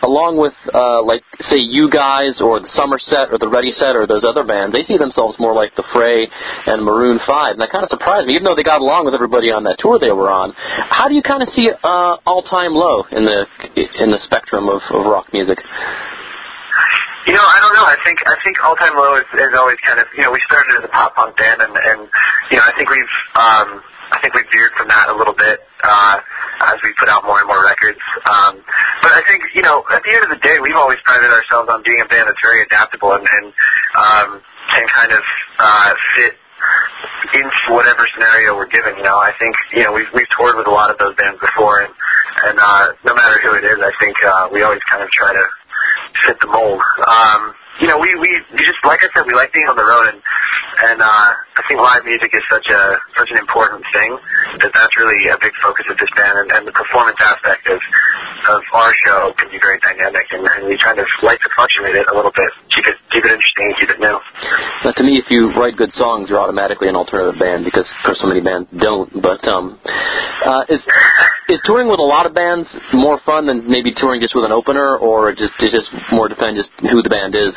along 0.00 0.38
with, 0.38 0.54
uh, 0.72 1.02
like, 1.04 1.26
say, 1.50 1.58
you 1.58 1.90
guys 1.90 2.38
or 2.40 2.64
the 2.64 2.70
Summer 2.78 2.96
Set 3.02 3.34
or 3.34 3.36
the 3.36 3.50
Ready 3.50 3.74
Set 3.76 3.98
or 3.98 4.06
those 4.06 4.24
other 4.24 4.46
bands. 4.46 4.72
They 4.72 4.86
see 4.86 4.96
themselves 4.96 5.36
more 5.36 5.52
like 5.52 5.74
the 5.74 5.84
Fray 5.92 6.30
and 6.70 6.80
Maroon 6.80 7.18
5. 7.26 7.58
And 7.58 7.60
that 7.60 7.74
kind 7.74 7.82
of 7.82 7.90
surprised 7.90 8.13
me, 8.22 8.38
even 8.38 8.46
though 8.46 8.54
they 8.54 8.62
got 8.62 8.78
along 8.78 9.10
with 9.10 9.14
everybody 9.18 9.50
on 9.50 9.66
that 9.66 9.82
tour 9.82 9.98
they 9.98 10.14
were 10.14 10.30
on. 10.30 10.54
How 10.54 11.10
do 11.10 11.14
you 11.18 11.22
kind 11.22 11.42
of 11.42 11.50
see 11.58 11.66
uh, 11.66 12.22
all 12.22 12.46
time 12.46 12.70
low 12.70 13.02
in 13.10 13.26
the 13.26 13.50
in 13.98 14.14
the 14.14 14.22
spectrum 14.22 14.70
of, 14.70 14.78
of 14.94 15.02
rock 15.02 15.26
music? 15.34 15.58
You 17.26 17.32
know, 17.32 17.40
I 17.40 17.56
don't 17.56 17.74
know. 17.74 17.88
I 17.88 17.96
think 18.04 18.20
I 18.28 18.36
think 18.44 18.60
All 18.68 18.76
Time 18.76 18.92
Low 19.00 19.16
is, 19.16 19.24
is 19.32 19.56
always 19.56 19.80
kind 19.80 19.96
of 19.96 20.04
you 20.12 20.22
know 20.22 20.30
we 20.30 20.40
started 20.44 20.76
as 20.76 20.84
a 20.84 20.92
pop 20.92 21.16
punk 21.16 21.32
band 21.40 21.64
and 21.64 21.72
and 21.72 22.00
you 22.52 22.56
know 22.60 22.64
I 22.68 22.72
think 22.76 22.92
we've 22.92 23.14
um, 23.40 23.80
I 24.12 24.20
think 24.20 24.36
we've 24.36 24.50
veered 24.52 24.76
from 24.76 24.92
that 24.92 25.08
a 25.08 25.16
little 25.16 25.32
bit 25.32 25.64
uh, 25.88 26.20
as 26.68 26.76
we 26.84 26.92
put 27.00 27.08
out 27.08 27.24
more 27.24 27.40
and 27.40 27.48
more 27.48 27.64
records. 27.64 27.96
Um, 28.28 28.60
but 29.00 29.16
I 29.16 29.24
think 29.24 29.40
you 29.56 29.64
know 29.64 29.80
at 29.88 30.04
the 30.04 30.12
end 30.12 30.22
of 30.28 30.36
the 30.36 30.42
day 30.44 30.60
we've 30.60 30.76
always 30.76 31.00
prided 31.08 31.32
ourselves 31.32 31.72
on 31.72 31.80
being 31.80 32.04
a 32.04 32.08
band 32.12 32.28
that's 32.28 32.44
very 32.44 32.60
adaptable 32.68 33.16
and, 33.16 33.24
and 33.24 33.46
um, 33.96 34.28
can 34.76 34.84
kind 34.92 35.12
of 35.16 35.24
uh, 35.64 35.90
fit 36.12 36.36
into 37.34 37.66
whatever 37.74 38.04
scenario 38.14 38.54
we're 38.56 38.70
given. 38.70 38.96
You 38.96 39.04
know, 39.04 39.18
I 39.18 39.32
think 39.38 39.54
you 39.74 39.82
know 39.84 39.92
we've 39.92 40.10
we've 40.14 40.30
toured 40.36 40.56
with 40.56 40.68
a 40.68 40.74
lot 40.74 40.90
of 40.90 40.98
those 40.98 41.14
bands 41.16 41.40
before 41.40 41.82
and 41.82 41.92
and 42.42 42.58
uh, 42.58 42.86
no 43.06 43.14
matter 43.14 43.36
who 43.46 43.54
it 43.54 43.64
is, 43.64 43.78
I 43.78 43.92
think 44.02 44.16
uh, 44.26 44.48
we 44.50 44.62
always 44.62 44.82
kind 44.90 45.02
of 45.02 45.10
try 45.10 45.32
to 45.32 45.44
fit 46.26 46.36
the 46.40 46.50
mold. 46.50 46.82
Um, 47.06 47.54
you 47.80 47.88
know, 47.90 47.98
we, 47.98 48.10
we 48.18 48.30
we 48.54 48.60
just 48.62 48.78
like 48.86 49.02
I 49.02 49.10
said, 49.14 49.26
we 49.26 49.34
like 49.34 49.50
being 49.50 49.66
on 49.66 49.74
the 49.74 49.86
road, 49.86 50.14
and 50.14 50.18
and 50.90 50.98
uh, 51.02 51.30
I 51.58 51.62
think 51.66 51.78
live 51.82 52.06
music 52.06 52.30
is 52.34 52.42
such 52.50 52.66
a 52.70 52.82
such 53.18 53.30
an 53.34 53.38
important 53.38 53.82
thing 53.90 54.14
that 54.62 54.70
that's 54.70 54.94
really 54.98 55.26
a 55.30 55.38
big 55.42 55.54
focus 55.62 55.86
of 55.90 55.98
this 55.98 56.10
band, 56.14 56.38
and, 56.46 56.48
and 56.54 56.62
the 56.70 56.74
performance 56.74 57.18
aspect 57.18 57.66
of 57.66 57.80
of 58.50 58.62
our 58.74 58.92
show 59.06 59.34
can 59.38 59.50
be 59.50 59.58
very 59.58 59.78
dynamic, 59.82 60.26
and, 60.30 60.46
and 60.46 60.70
we 60.70 60.78
kind 60.78 60.98
of 60.98 61.06
like 61.22 61.40
to 61.42 61.50
fluctuate 61.54 61.98
it 61.98 62.06
a 62.10 62.14
little 62.14 62.34
bit, 62.34 62.50
keep 62.70 62.86
it 62.86 62.98
keep 63.14 63.24
it 63.24 63.32
interesting, 63.32 63.66
keep 63.78 63.90
it 63.94 64.00
new. 64.02 64.18
Now, 64.84 64.92
to 64.92 65.02
me, 65.06 65.16
if 65.16 65.30
you 65.30 65.54
write 65.54 65.78
good 65.78 65.94
songs, 65.94 66.28
you're 66.28 66.42
automatically 66.42 66.88
an 66.90 66.96
alternative 66.96 67.38
band 67.38 67.64
because, 67.64 67.86
of 67.86 68.00
course, 68.04 68.18
so 68.20 68.26
many 68.26 68.42
bands 68.42 68.68
don't. 68.74 69.08
But 69.22 69.40
um, 69.46 69.78
uh, 70.44 70.66
is 70.68 70.82
is 71.48 71.60
touring 71.64 71.88
with 71.88 72.02
a 72.02 72.08
lot 72.08 72.26
of 72.26 72.34
bands 72.34 72.66
more 72.92 73.20
fun 73.24 73.46
than 73.46 73.70
maybe 73.70 73.94
touring 73.94 74.20
just 74.20 74.34
with 74.34 74.44
an 74.44 74.52
opener, 74.52 74.98
or 74.98 75.32
just 75.32 75.54
it 75.62 75.70
just 75.70 75.88
more 76.12 76.28
depend 76.28 76.58
just 76.58 76.74
who 76.90 77.00
the 77.00 77.10
band 77.10 77.38
is? 77.38 77.54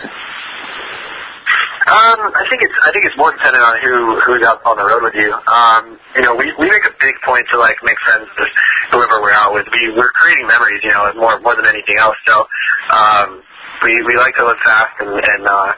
Um, 1.87 2.19
I 2.35 2.43
think 2.51 2.59
it's 2.67 2.77
I 2.83 2.91
think 2.91 3.07
it's 3.07 3.15
more 3.15 3.31
dependent 3.31 3.63
on 3.63 3.79
who 3.79 4.19
who's 4.27 4.43
out 4.43 4.59
on 4.67 4.75
the 4.75 4.83
road 4.83 5.07
with 5.07 5.15
you. 5.15 5.31
Um, 5.31 5.95
you 6.19 6.23
know, 6.27 6.35
we 6.35 6.51
we 6.59 6.67
make 6.67 6.83
a 6.83 6.91
big 6.99 7.15
point 7.23 7.47
to 7.47 7.57
like 7.57 7.79
make 7.79 7.95
friends 8.03 8.27
with 8.35 8.51
whoever 8.91 9.23
we're 9.23 9.31
out 9.31 9.55
with. 9.55 9.63
We 9.71 9.95
we're 9.95 10.11
creating 10.11 10.51
memories, 10.51 10.83
you 10.83 10.91
know, 10.91 11.07
more 11.15 11.39
more 11.39 11.55
than 11.55 11.63
anything 11.63 11.95
else. 11.95 12.19
So 12.27 12.43
um, 12.91 13.39
we 13.83 13.93
we 14.03 14.13
like 14.17 14.35
to 14.37 14.45
live 14.45 14.59
fast 14.65 14.95
and 15.01 15.11
and 15.11 15.43
uh, 15.45 15.71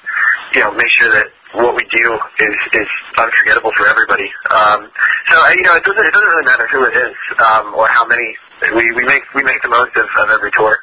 you 0.55 0.62
know 0.62 0.71
make 0.73 0.91
sure 0.99 1.12
that 1.12 1.27
what 1.57 1.73
we 1.73 1.85
do 1.89 2.05
is 2.13 2.55
is 2.77 2.89
unforgettable 3.17 3.73
for 3.73 3.89
everybody. 3.89 4.27
Um, 4.53 4.85
so 5.33 5.35
uh, 5.41 5.49
you 5.57 5.63
know, 5.65 5.73
it 5.73 5.83
doesn't 5.83 6.05
it 6.05 6.13
doesn't 6.13 6.29
really 6.29 6.47
matter 6.49 6.67
who 6.69 6.81
it 6.85 6.95
is 6.95 7.15
um, 7.41 7.73
or 7.73 7.88
how 7.89 8.05
many. 8.05 8.27
We 8.75 8.91
we 8.93 9.03
make 9.07 9.23
we 9.33 9.43
make 9.43 9.62
the 9.63 9.71
most 9.71 9.95
of, 9.95 10.05
of 10.05 10.27
every 10.29 10.51
tour. 10.53 10.75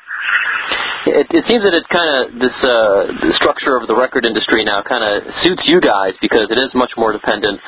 It, 1.06 1.30
it 1.30 1.44
seems 1.46 1.62
that 1.62 1.70
it's 1.70 1.86
kind 1.86 2.10
of 2.18 2.34
this 2.42 2.56
uh, 2.66 3.14
the 3.22 3.30
structure 3.38 3.78
of 3.78 3.86
the 3.86 3.94
record 3.94 4.26
industry 4.26 4.66
now 4.66 4.82
kind 4.82 5.06
of 5.06 5.22
suits 5.46 5.62
you 5.70 5.78
guys 5.78 6.18
because 6.18 6.50
it 6.50 6.58
is 6.58 6.74
much 6.74 6.90
more 6.98 7.14
dependent 7.14 7.62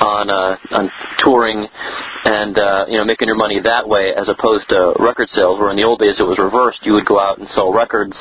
on 0.00 0.30
uh, 0.30 0.56
on 0.72 0.90
touring 1.18 1.66
and 2.24 2.56
uh, 2.58 2.86
you 2.88 2.98
know 2.98 3.04
making 3.04 3.28
your 3.28 3.36
money 3.36 3.60
that 3.60 3.84
way 3.88 4.12
as 4.16 4.28
opposed 4.28 4.68
to 4.70 4.94
record 4.98 5.28
sales. 5.34 5.58
Where 5.60 5.70
in 5.70 5.76
the 5.76 5.84
old 5.84 6.00
days 6.00 6.16
it 6.18 6.24
was 6.26 6.38
reversed, 6.38 6.80
you 6.82 6.94
would 6.94 7.06
go 7.06 7.20
out 7.20 7.38
and 7.38 7.48
sell 7.52 7.72
records 7.72 8.14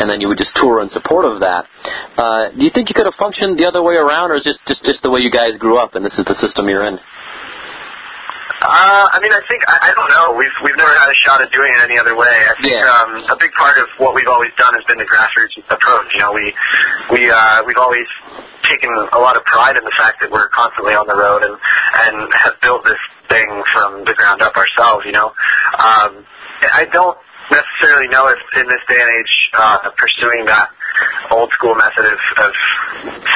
and 0.00 0.10
then 0.10 0.20
you 0.20 0.28
would 0.28 0.38
just 0.38 0.52
tour 0.56 0.82
in 0.82 0.90
support 0.90 1.24
of 1.24 1.40
that. 1.40 1.64
Uh, 2.18 2.50
do 2.52 2.62
you 2.64 2.70
think 2.74 2.88
you 2.90 2.94
could 2.94 3.06
have 3.06 3.16
functioned 3.18 3.58
the 3.58 3.64
other 3.64 3.82
way 3.82 3.94
around, 3.94 4.30
or 4.30 4.36
is 4.36 4.46
it 4.46 4.56
just 4.68 4.82
just 4.84 5.00
the 5.02 5.10
way 5.10 5.20
you 5.20 5.30
guys 5.30 5.56
grew 5.58 5.78
up 5.78 5.94
and 5.94 6.04
this 6.04 6.14
is 6.18 6.24
the 6.26 6.36
system 6.42 6.68
you're 6.68 6.84
in? 6.84 6.98
Uh, 8.64 9.04
I 9.12 9.20
mean, 9.20 9.28
I 9.28 9.42
think 9.44 9.60
I, 9.68 9.76
I 9.76 9.90
don't 9.92 10.08
know. 10.08 10.26
We've 10.40 10.56
we've 10.64 10.78
never 10.80 10.94
had 10.96 11.08
a 11.12 11.18
shot 11.28 11.42
at 11.44 11.52
doing 11.52 11.68
it 11.68 11.80
any 11.84 12.00
other 12.00 12.16
way. 12.16 12.32
I 12.32 12.54
think 12.64 12.72
Yeah. 12.72 12.96
um, 12.96 13.10
a 13.28 13.36
big 13.36 13.52
part 13.60 13.76
of 13.76 13.88
what 14.00 14.16
we've 14.16 14.30
always 14.30 14.52
done 14.56 14.72
has 14.72 14.84
been 14.88 14.96
the 14.96 15.08
grassroots 15.08 15.60
approach. 15.68 16.08
You 16.16 16.20
know, 16.24 16.32
we 16.32 16.46
we 17.12 17.20
uh, 17.28 17.60
we've 17.68 17.76
always 17.76 18.08
taken 18.64 18.90
a 18.90 19.20
lot 19.20 19.36
of 19.36 19.44
pride 19.44 19.76
in 19.76 19.84
the 19.84 19.94
fact 19.96 20.20
that 20.20 20.30
we're 20.30 20.48
constantly 20.50 20.94
on 20.94 21.06
the 21.06 21.16
road 21.16 21.42
and 21.44 21.54
and 21.54 22.16
have 22.32 22.56
built 22.60 22.84
this 22.84 23.00
thing 23.28 23.48
from 23.72 24.04
the 24.04 24.14
ground 24.14 24.42
up 24.42 24.56
ourselves. 24.56 25.04
You 25.06 25.12
know, 25.12 25.28
um, 25.80 26.24
I 26.72 26.88
don't 26.92 27.18
necessarily 27.52 28.08
know 28.08 28.26
if 28.28 28.40
in 28.56 28.66
this 28.66 28.82
day 28.88 29.00
and 29.00 29.10
age 29.20 29.32
uh, 29.58 29.90
pursuing 29.96 30.46
that 30.48 30.72
old 31.30 31.50
school 31.52 31.74
method 31.74 32.06
of, 32.06 32.20
of 32.40 32.52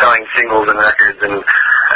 selling 0.00 0.24
singles 0.36 0.66
and 0.68 0.78
records 0.78 1.18
and 1.20 1.36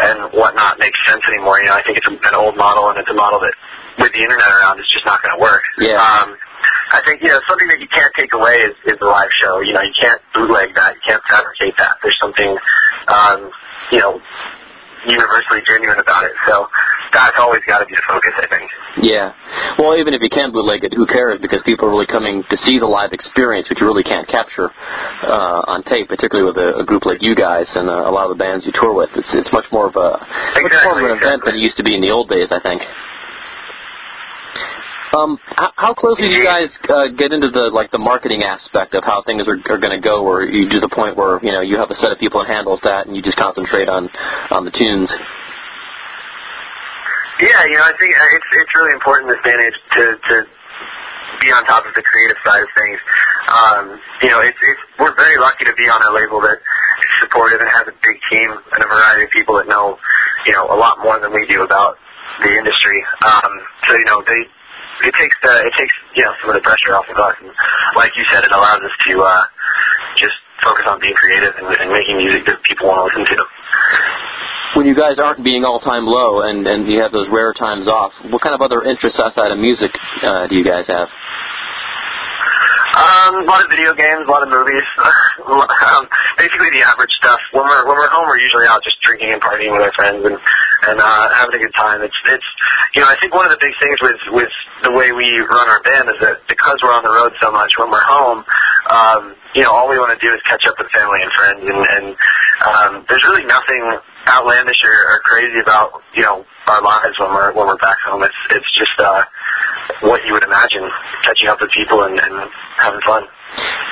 and 0.03 0.18
whatnot 0.33 0.79
makes 0.79 0.99
sense 1.07 1.23
anymore. 1.29 1.61
You 1.61 1.68
know, 1.71 1.77
I 1.79 1.83
think 1.85 1.99
it's 1.99 2.09
an 2.09 2.37
old 2.37 2.57
model 2.57 2.90
and 2.90 2.99
it's 2.99 3.11
a 3.11 3.16
model 3.16 3.40
that 3.40 3.55
with 3.99 4.12
the 4.12 4.23
internet 4.25 4.49
around 4.49 4.81
is 4.81 4.88
just 4.88 5.05
not 5.05 5.23
going 5.23 5.37
to 5.37 5.40
work. 5.40 5.62
Yeah. 5.79 6.01
Um, 6.01 6.37
I 6.92 7.00
think 7.09 7.24
you 7.24 7.33
know 7.33 7.40
something 7.48 7.68
that 7.72 7.81
you 7.81 7.88
can't 7.88 8.12
take 8.20 8.33
away 8.37 8.68
is, 8.68 8.76
is 8.85 9.00
the 9.00 9.09
live 9.09 9.33
show. 9.40 9.64
You 9.64 9.72
know, 9.72 9.81
you 9.81 9.96
can't 9.96 10.20
bootleg 10.37 10.76
that. 10.76 10.92
You 11.00 11.02
can't 11.09 11.24
fabricate 11.24 11.74
that. 11.81 11.96
There's 12.05 12.18
something, 12.20 12.52
um, 13.09 13.48
you 13.90 13.98
know, 13.98 14.20
universally 15.09 15.64
genuine 15.64 15.98
about 15.98 16.28
it. 16.28 16.37
So 16.44 16.68
that's 17.16 17.35
always 17.40 17.64
got 17.64 17.81
to 17.81 17.87
be 17.88 17.96
the 17.96 18.05
focus. 18.05 18.37
I 18.37 18.46
think. 18.46 18.68
Yeah. 19.00 19.33
Well, 19.81 19.96
even 19.96 20.12
if 20.12 20.20
you 20.20 20.28
can 20.28 20.52
bootleg 20.52 20.85
it, 20.85 20.92
who 20.92 21.09
cares? 21.09 21.40
Because 21.40 21.64
people 21.64 21.88
are 21.88 21.92
really 21.96 22.07
coming 22.07 22.44
to 22.52 22.57
see 22.68 22.76
the 22.76 22.87
live 22.87 23.16
experience, 23.16 23.72
which 23.72 23.81
you 23.81 23.88
really 23.88 24.05
can't 24.05 24.28
capture 24.28 24.68
uh, 24.68 25.72
on 25.72 25.81
tape, 25.88 26.12
particularly 26.12 26.44
with 26.44 26.61
a, 26.61 26.76
a 26.81 26.85
group 26.85 27.09
like 27.09 27.24
you 27.24 27.33
guys 27.35 27.64
and 27.72 27.88
uh, 27.88 28.05
a 28.05 28.12
lot 28.12 28.28
of 28.28 28.37
the 28.37 28.40
bands 28.40 28.68
you 28.68 28.72
tour 28.76 28.92
with. 28.92 29.09
It's 29.16 29.33
it's 29.33 29.48
much 29.48 29.64
more 29.72 29.88
of 29.88 29.96
a 29.96 30.20
much 30.61 30.76
more 30.85 31.00
of 31.00 31.09
an 31.09 31.16
event 31.16 31.40
than 31.48 31.57
it 31.57 31.64
used 31.64 31.81
to 31.81 31.85
be 31.85 31.96
in 31.96 32.05
the 32.05 32.12
old 32.12 32.28
days, 32.28 32.52
I 32.52 32.61
think. 32.61 32.85
Um, 35.12 35.37
how, 35.77 35.92
closely 35.92 36.33
do 36.33 36.40
you 36.40 36.44
guys 36.44 36.72
uh, 36.88 37.12
get 37.12 37.37
into 37.37 37.53
the 37.53 37.68
like 37.68 37.92
the 37.92 38.01
marketing 38.01 38.42
aspect 38.48 38.96
of 38.96 39.05
how 39.05 39.20
things 39.29 39.44
are, 39.44 39.61
are 39.68 39.77
going 39.77 39.92
to 39.92 40.01
go, 40.01 40.25
or 40.25 40.48
you 40.48 40.72
do 40.72 40.81
the 40.81 40.88
point 40.88 41.20
where 41.20 41.37
you 41.44 41.53
know 41.53 41.61
you 41.61 41.77
have 41.77 41.92
a 41.92 41.98
set 42.01 42.09
of 42.09 42.16
people 42.16 42.40
that 42.40 42.48
handles 42.48 42.81
that, 42.88 43.05
and 43.07 43.12
you 43.12 43.20
just 43.20 43.37
concentrate 43.37 43.92
on 43.92 44.09
on 44.48 44.64
the 44.64 44.72
tunes? 44.72 45.12
Yeah, 47.44 47.61
you 47.68 47.77
know, 47.77 47.85
I 47.85 47.94
think 48.01 48.09
uh, 48.16 48.37
it's 48.40 48.51
it's 48.57 48.72
really 48.72 48.94
important 48.96 49.29
this 49.29 49.42
day 49.44 49.53
and 49.53 49.62
age 49.68 49.79
to 50.01 50.05
to 50.16 50.35
be 51.44 51.48
on 51.53 51.61
top 51.68 51.85
of 51.85 51.92
the 51.92 52.05
creative 52.07 52.40
side 52.40 52.62
of 52.64 52.70
things. 52.72 52.98
Um, 53.53 53.85
you 54.25 54.31
know, 54.33 54.40
it's 54.40 54.57
it's 54.64 54.83
we're 54.96 55.16
very 55.20 55.37
lucky 55.37 55.68
to 55.68 55.77
be 55.77 55.92
on 55.92 56.01
a 56.09 56.11
label 56.16 56.40
that 56.40 56.57
is 56.57 57.12
supportive 57.20 57.61
and 57.61 57.68
has 57.68 57.85
a 57.85 57.96
big 58.01 58.16
team 58.33 58.48
and 58.48 58.81
a 58.81 58.88
variety 58.88 59.29
of 59.29 59.31
people 59.35 59.61
that 59.61 59.68
know, 59.68 60.01
you 60.48 60.57
know, 60.57 60.72
a 60.72 60.79
lot 60.79 61.05
more 61.05 61.20
than 61.20 61.37
we 61.37 61.44
do 61.53 61.61
about 61.66 62.01
the 62.40 62.48
industry. 62.48 62.96
Um, 63.29 63.53
so 63.88 63.96
you 63.98 64.09
know, 64.09 64.25
they 64.25 64.48
it 65.04 65.14
takes 65.18 65.36
the 65.42 65.52
it 65.66 65.74
takes 65.78 65.94
you 66.14 66.24
know 66.24 66.32
some 66.40 66.50
of 66.50 66.56
the 66.56 66.64
pressure 66.64 66.94
off 66.94 67.06
of 67.10 67.18
us, 67.18 67.36
and 67.42 67.50
like 67.98 68.12
you 68.14 68.24
said, 68.30 68.44
it 68.44 68.52
allows 68.54 68.82
us 68.82 68.94
to 69.08 69.12
uh, 69.18 69.44
just 70.16 70.36
focus 70.62 70.86
on 70.86 71.00
being 71.02 71.14
creative 71.18 71.54
and, 71.58 71.66
and 71.66 71.90
making 71.90 72.16
music 72.22 72.46
that 72.46 72.62
people 72.62 72.86
want 72.86 73.02
to 73.02 73.04
listen 73.10 73.24
to. 73.26 73.38
When 74.78 74.86
you 74.88 74.96
guys 74.96 75.20
aren't 75.20 75.44
being 75.44 75.66
all 75.66 75.80
time 75.82 76.06
low 76.06 76.46
and 76.48 76.64
and 76.66 76.88
you 76.88 77.02
have 77.02 77.12
those 77.12 77.28
rare 77.28 77.52
times 77.52 77.88
off, 77.88 78.12
what 78.30 78.40
kind 78.40 78.54
of 78.54 78.62
other 78.62 78.82
interests 78.86 79.20
outside 79.20 79.50
of 79.50 79.58
music 79.58 79.90
uh, 80.22 80.46
do 80.46 80.56
you 80.56 80.64
guys 80.64 80.86
have? 80.86 81.10
Um, 82.92 83.40
a 83.40 83.48
lot 83.48 83.64
of 83.64 83.72
video 83.72 83.96
games, 83.96 84.28
a 84.28 84.30
lot 84.30 84.44
of 84.44 84.52
movies, 84.52 84.84
um, 85.48 86.04
basically 86.36 86.68
the 86.76 86.84
average 86.84 87.12
stuff. 87.16 87.40
When 87.56 87.64
we're 87.64 87.88
when 87.88 87.96
we're 87.96 88.12
home, 88.12 88.28
we're 88.28 88.40
usually 88.40 88.68
out 88.68 88.84
just 88.84 89.00
drinking 89.00 89.32
and 89.32 89.40
partying 89.40 89.72
with 89.72 89.80
our 89.80 89.94
friends 89.96 90.20
and 90.28 90.36
and 90.88 90.99
uh, 90.99 91.27
having 91.38 91.55
a 91.57 91.62
good 91.62 91.75
time. 91.79 92.03
It's 92.03 92.16
it's 92.27 92.49
you 92.95 93.01
know 93.03 93.09
I 93.09 93.16
think 93.21 93.35
one 93.35 93.47
of 93.47 93.53
the 93.55 93.61
big 93.62 93.75
things 93.79 93.99
with 94.03 94.21
with 94.35 94.53
the 94.83 94.92
way 94.92 95.12
we 95.12 95.29
run 95.47 95.66
our 95.71 95.83
band 95.83 96.11
is 96.11 96.18
that 96.23 96.42
because 96.49 96.77
we're 96.83 96.95
on 96.95 97.03
the 97.07 97.14
road 97.14 97.33
so 97.38 97.51
much, 97.51 97.71
when 97.79 97.90
we're 97.90 98.07
home, 98.07 98.42
um, 98.90 99.23
you 99.55 99.62
know 99.62 99.71
all 99.71 99.87
we 99.88 99.99
want 99.99 100.11
to 100.14 100.21
do 100.21 100.33
is 100.35 100.40
catch 100.47 100.66
up 100.66 100.75
with 100.79 100.90
family 100.90 101.23
and 101.23 101.31
friends, 101.38 101.62
and 101.62 101.81
and 101.81 102.07
um, 102.66 102.90
there's 103.07 103.25
really 103.31 103.47
nothing 103.47 103.83
outlandish 104.31 104.79
or, 104.87 104.95
or 104.95 105.18
crazy 105.27 105.59
about 105.62 106.03
you 106.14 106.23
know 106.27 106.45
our 106.66 106.83
lives 106.83 107.14
when 107.18 107.31
we're 107.31 107.53
when 107.55 107.66
we're 107.66 107.83
back 107.83 107.99
home. 108.03 108.23
It's 108.23 108.40
it's 108.51 108.71
just 108.75 108.95
uh, 108.99 109.23
what 110.03 110.21
you 110.27 110.33
would 110.35 110.45
imagine, 110.45 110.88
catching 111.23 111.49
up 111.49 111.61
with 111.61 111.71
people 111.71 112.03
and, 112.05 112.18
and 112.18 112.51
having 112.79 113.01
fun. 113.07 113.23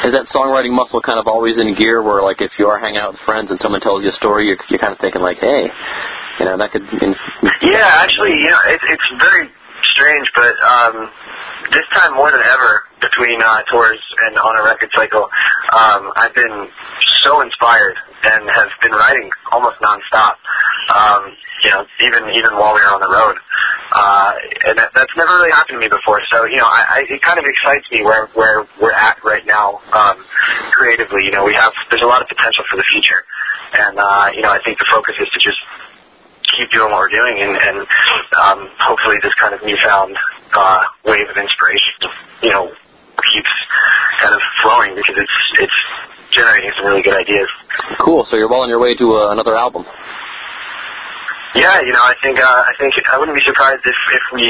Is 0.09 0.17
that 0.17 0.27
songwriting 0.33 0.73
muscle 0.73 1.05
kind 1.05 1.21
of 1.21 1.29
always 1.29 1.61
in 1.61 1.77
gear 1.77 2.01
where, 2.03 2.25
like, 2.25 2.41
if 2.41 2.51
you 2.57 2.67
are 2.67 2.81
hanging 2.81 2.99
out 2.99 3.13
with 3.13 3.21
friends 3.29 3.51
and 3.51 3.61
someone 3.61 3.85
tells 3.85 4.03
you 4.03 4.09
a 4.09 4.17
story, 4.17 4.49
you're, 4.49 4.57
you're 4.73 4.81
kind 4.81 4.97
of 4.97 5.01
thinking, 5.05 5.21
like, 5.21 5.37
hey, 5.37 5.69
you 6.41 6.47
know, 6.49 6.57
that 6.57 6.73
could. 6.73 6.83
Yeah, 7.61 7.85
actually, 8.01 8.33
you 8.33 8.49
know, 8.49 8.63
it, 8.73 8.81
it's 8.89 9.09
very 9.21 9.45
strange, 9.93 10.27
but 10.33 10.57
um, 10.65 10.95
this 11.69 11.85
time 11.93 12.17
more 12.17 12.33
than 12.33 12.41
ever 12.41 12.89
between 13.05 13.37
uh, 13.45 13.61
tours 13.69 14.01
and 14.25 14.37
on 14.41 14.53
a 14.57 14.65
record 14.65 14.89
cycle, 14.97 15.29
um, 15.77 16.09
I've 16.17 16.35
been 16.35 16.69
so 17.21 17.45
inspired 17.45 17.97
and 18.33 18.49
have 18.49 18.73
been 18.81 18.93
writing 18.93 19.29
almost 19.53 19.77
nonstop. 19.85 20.41
Um, 20.97 21.37
you 21.61 21.71
know, 21.77 21.85
even 22.09 22.25
even 22.33 22.57
while 22.57 22.73
we 22.73 22.81
were 22.81 22.93
on 22.97 23.05
the 23.05 23.13
road, 23.13 23.37
uh, 23.93 24.33
and 24.65 24.75
that, 24.81 24.97
that's 24.97 25.13
never 25.13 25.29
really 25.45 25.53
happened 25.53 25.77
to 25.77 25.83
me 25.85 25.93
before. 25.93 26.25
So 26.33 26.49
you 26.49 26.57
know, 26.57 26.65
I, 26.65 27.05
I, 27.05 27.13
it 27.13 27.21
kind 27.21 27.37
of 27.37 27.45
excites 27.45 27.85
me 27.93 28.01
where 28.01 28.33
where 28.33 28.65
we're 28.81 28.97
at 28.97 29.21
right 29.21 29.45
now 29.45 29.85
um, 29.93 30.25
creatively. 30.73 31.21
You 31.29 31.37
know, 31.37 31.45
we 31.45 31.53
have 31.53 31.73
there's 31.93 32.03
a 32.03 32.09
lot 32.09 32.25
of 32.25 32.29
potential 32.33 32.65
for 32.73 32.81
the 32.81 32.87
future, 32.97 33.21
and 33.77 33.95
uh, 34.01 34.27
you 34.33 34.41
know, 34.41 34.51
I 34.57 34.61
think 34.65 34.81
the 34.81 34.89
focus 34.89 35.21
is 35.21 35.29
to 35.37 35.39
just 35.39 35.61
keep 36.61 36.69
doing 36.77 36.93
what 36.93 37.01
we're 37.01 37.17
doing 37.17 37.41
and, 37.41 37.57
and 37.57 37.79
um, 38.45 38.69
hopefully 38.85 39.17
this 39.25 39.33
kind 39.41 39.57
of 39.57 39.65
newfound 39.65 40.13
uh, 40.53 40.81
wave 41.09 41.25
of 41.25 41.37
inspiration, 41.41 42.13
you 42.45 42.53
know, 42.53 42.69
keeps 43.33 43.55
kind 44.21 44.35
of 44.37 44.41
flowing 44.61 44.93
because 44.97 45.17
it's 45.17 45.39
it's 45.65 45.79
generating 46.37 46.71
some 46.77 46.87
really 46.87 47.03
good 47.03 47.17
ideas. 47.17 47.49
Cool. 48.05 48.27
So 48.31 48.37
you're 48.37 48.49
well 48.49 48.61
on 48.61 48.69
your 48.69 48.81
way 48.81 48.93
to 48.95 49.07
uh, 49.17 49.33
another 49.33 49.57
album. 49.57 49.85
Yeah, 51.57 51.81
you 51.83 51.93
know, 51.93 52.05
I 52.05 52.15
think 52.23 52.39
uh, 52.39 52.47
I 52.47 52.73
think 52.79 52.95
I 53.11 53.19
wouldn't 53.19 53.37
be 53.37 53.43
surprised 53.45 53.83
if 53.85 53.99
if 54.15 54.25
we, 54.35 54.45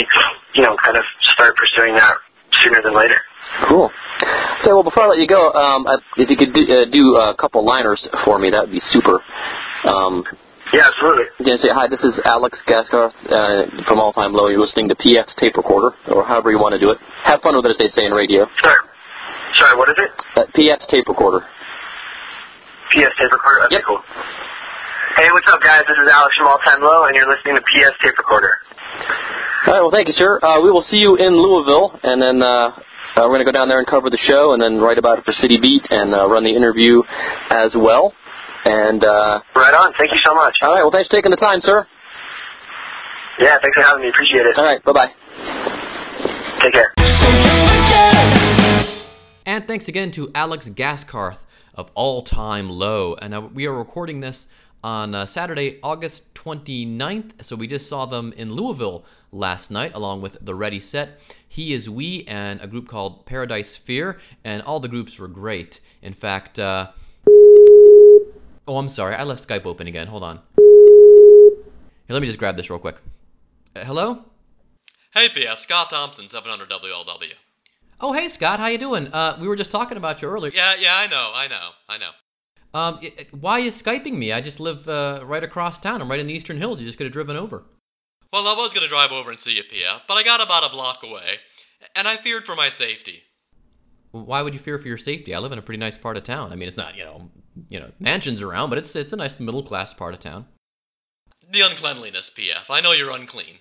you 0.55 0.63
know, 0.63 0.77
kind 0.85 0.97
of 0.99 1.05
start 1.33 1.57
pursuing 1.57 1.95
that 1.95 2.15
sooner 2.61 2.83
than 2.83 2.95
later. 2.95 3.17
Cool. 3.69 3.91
Okay, 4.61 4.73
well, 4.73 4.85
before 4.85 5.05
I 5.05 5.07
let 5.09 5.19
you 5.19 5.27
go, 5.27 5.51
um, 5.53 5.87
I- 5.89 5.99
if 6.21 6.29
you 6.29 6.37
could 6.37 6.53
do, 6.53 6.61
uh, 6.69 6.85
do 6.93 7.17
a 7.17 7.35
couple 7.35 7.65
liners 7.65 8.07
for 8.25 8.39
me, 8.39 8.51
that 8.51 8.61
would 8.63 8.71
be 8.71 8.83
super. 8.93 9.17
Um, 9.89 10.25
yeah, 10.73 10.87
absolutely. 10.87 11.27
Again, 11.43 11.59
say 11.63 11.71
hi. 11.75 11.89
This 11.91 12.01
is 12.07 12.15
Alex 12.27 12.59
Gaskarth 12.67 13.15
uh, 13.27 13.85
from 13.87 13.99
All 13.99 14.13
Time 14.13 14.33
Low. 14.33 14.49
You're 14.49 14.63
listening 14.63 14.89
to 14.89 14.95
PX 14.95 15.35
Tape 15.37 15.57
Recorder, 15.57 15.97
or 16.15 16.25
however 16.25 16.51
you 16.51 16.59
want 16.59 16.75
to 16.75 16.81
do 16.81 16.91
it. 16.91 16.99
Have 17.25 17.43
fun 17.43 17.57
with 17.57 17.67
it, 17.67 17.75
as 17.75 17.79
they 17.79 17.91
say 17.99 18.07
in 18.07 18.13
radio. 18.13 18.47
Sorry, 18.63 18.83
sorry, 19.59 19.75
what 19.79 19.91
is 19.91 19.99
it? 19.99 20.11
Uh, 20.37 20.47
PX 20.55 20.87
Tape 20.91 21.07
Recorder. 21.09 21.43
PF's 22.95 23.17
Tape 23.19 23.33
Recorder. 23.35 23.67
Okay, 23.67 23.83
cool. 23.87 23.99
Hey, 25.19 25.27
what's 25.35 25.51
up, 25.51 25.61
guys? 25.61 25.83
This 25.91 25.99
is 25.99 26.07
Alex 26.07 26.31
from 26.39 26.47
All 26.47 26.59
Time 26.63 26.81
Low, 26.83 27.07
and 27.11 27.17
you're 27.19 27.27
listening 27.29 27.59
to 27.59 27.63
PF's 27.63 27.99
Tape 28.03 28.19
Recorder. 28.19 28.55
All 29.67 29.75
right. 29.75 29.83
Well, 29.83 29.91
thank 29.93 30.07
you, 30.07 30.15
sir. 30.15 30.39
Uh, 30.39 30.63
we 30.63 30.71
will 30.71 30.87
see 30.87 31.03
you 31.03 31.17
in 31.19 31.35
Louisville, 31.35 31.99
and 32.03 32.23
then 32.23 32.43
uh, 32.43 32.71
uh, 33.19 33.27
we're 33.27 33.37
going 33.37 33.45
to 33.45 33.51
go 33.51 33.53
down 33.53 33.69
there 33.69 33.79
and 33.83 33.87
cover 33.91 34.09
the 34.09 34.23
show, 34.23 34.55
and 34.55 34.63
then 34.63 34.79
write 34.79 34.99
about 34.99 35.19
it 35.19 35.25
for 35.27 35.35
City 35.43 35.59
Beat, 35.61 35.83
and 35.91 36.15
uh, 36.15 36.31
run 36.31 36.45
the 36.47 36.55
interview 36.55 37.03
as 37.51 37.75
well. 37.75 38.15
And 38.65 39.03
uh, 39.03 39.41
right 39.57 39.75
on. 39.75 39.93
Thank 39.99 40.11
you 40.13 40.21
so 40.25 40.35
much. 40.35 40.59
All 40.63 40.75
right. 40.75 40.83
Well, 40.83 40.91
thanks 40.91 41.09
for 41.09 41.17
taking 41.17 41.31
the 41.31 41.37
time, 41.37 41.61
sir. 41.63 41.87
Yeah, 43.39 43.57
thanks 43.63 43.75
for 43.75 43.83
having 43.83 44.03
me. 44.03 44.09
Appreciate 44.11 44.47
it. 44.47 44.59
All 44.59 44.65
right. 44.65 44.83
Bye 44.85 44.93
bye. 44.93 45.13
Take 46.61 46.75
care. 46.75 46.93
And 49.47 49.67
thanks 49.67 49.89
again 49.89 50.11
to 50.13 50.31
Alex 50.35 50.69
Gaskarth 50.69 51.45
of 51.75 51.91
All 51.95 52.23
Time 52.23 52.69
Low. 52.69 53.15
And 53.15 53.35
uh, 53.35 53.41
we 53.41 53.67
are 53.67 53.73
recording 53.73 54.21
this 54.21 54.47
on 54.85 55.15
uh, 55.15 55.27
Saturday, 55.27 55.79
August 55.83 56.33
29th. 56.35 57.43
So 57.43 57.57
we 57.57 57.67
just 57.67 57.89
saw 57.89 58.07
them 58.07 58.33
in 58.37 58.53
Louisville 58.53 59.05
last 59.33 59.71
night, 59.71 59.93
along 59.95 60.21
with 60.21 60.39
The 60.45 60.55
Ready 60.55 60.81
Set, 60.81 61.19
He 61.49 61.73
Is 61.73 61.89
We, 61.89 62.25
and 62.29 62.61
a 62.61 62.67
group 62.67 62.89
called 62.89 63.25
Paradise 63.27 63.77
Fear. 63.77 64.19
And 64.45 64.63
all 64.63 64.81
the 64.81 64.89
groups 64.89 65.19
were 65.19 65.29
great. 65.29 65.81
In 66.03 66.13
fact, 66.13 66.59
uh, 66.59 66.89
oh, 68.71 68.77
I'm 68.77 68.89
sorry, 68.89 69.17
I 69.17 69.25
left 69.25 69.47
Skype 69.47 69.67
open 69.67 69.89
again. 69.89 70.07
Hold 70.07 70.23
on. 70.23 70.41
Here, 70.57 72.15
let 72.15 72.21
me 72.21 72.29
just 72.29 72.39
grab 72.39 72.57
this 72.57 72.71
real 72.71 72.79
quick. 72.79 72.97
Uh, 73.75 73.85
hello? 73.85 74.27
Hey, 75.13 75.27
PF, 75.27 75.59
Scott 75.59 75.91
Thompson, 75.91 76.29
700 76.29 76.71
WLW. 76.71 77.33
Oh, 78.01 78.13
hey 78.13 78.29
Scott, 78.29 78.61
how 78.61 78.69
you 78.69 78.79
doing? 78.79 79.09
Uh, 79.09 79.37
we 79.41 79.49
were 79.49 79.57
just 79.57 79.73
talking 79.73 79.97
about 79.97 80.23
you 80.23 80.29
earlier. 80.29 80.53
Yeah, 80.55 80.75
yeah, 80.79 80.95
I 80.97 81.09
know, 81.09 81.33
I 81.35 81.49
know, 81.49 81.71
I 81.89 81.99
know. 81.99 82.11
Um, 82.73 83.01
why 83.41 83.55
are 83.55 83.61
you 83.61 83.73
skyping 83.73 84.17
me? 84.17 84.33
I 84.33 84.41
just 84.41 84.61
live 84.61 84.89
uh, 84.89 85.23
right 85.25 85.43
across 85.43 85.77
town. 85.77 86.01
I'm 86.01 86.09
right 86.09 86.21
in 86.21 86.29
the 86.29 86.33
Eastern 86.33 86.57
Hills. 86.57 86.81
You 86.81 86.87
just 86.87 86.97
could 86.97 87.07
have 87.07 87.13
driven 87.13 87.37
over. 87.37 87.65
Well, 88.33 88.47
I 88.47 88.55
was 88.55 88.73
gonna 88.73 88.87
drive 88.87 89.11
over 89.11 89.31
and 89.31 89.41
see 89.41 89.57
you, 89.57 89.65
PF, 89.65 90.03
but 90.07 90.15
I 90.15 90.23
got 90.23 90.43
about 90.43 90.65
a 90.65 90.73
block 90.73 91.03
away, 91.03 91.41
and 91.97 92.07
I 92.07 92.17
feared 92.17 92.47
for 92.47 92.55
my 92.55 92.71
safety. 92.71 93.25
Why 94.13 94.43
would 94.43 94.55
you 94.55 94.61
fear 94.61 94.79
for 94.79 94.87
your 94.87 94.99
safety? 94.99 95.35
I 95.35 95.41
live 95.41 95.53
in 95.53 95.59
a 95.59 95.63
pretty 95.63 95.81
nice 95.81 95.99
part 95.99 96.17
of 96.17 96.23
town. 96.23 96.53
I 96.53 96.57
mean, 96.57 96.69
it's 96.69 96.77
not 96.77 96.97
you 96.97 97.05
know, 97.05 97.31
you 97.69 97.79
know, 97.81 97.91
mansions 97.99 98.43
around, 98.43 98.71
but 98.71 98.79
it's 98.79 98.95
it's 98.97 99.13
a 99.13 99.17
nice 99.17 99.39
middle 99.39 99.63
class 99.63 99.95
part 99.95 100.15
of 100.15 100.21
town. 100.21 100.47
The 101.51 101.61
uncleanliness, 101.61 102.31
PF. 102.31 102.71
I 102.71 102.81
know 102.81 102.93
you're 102.93 103.11
unclean. 103.11 103.59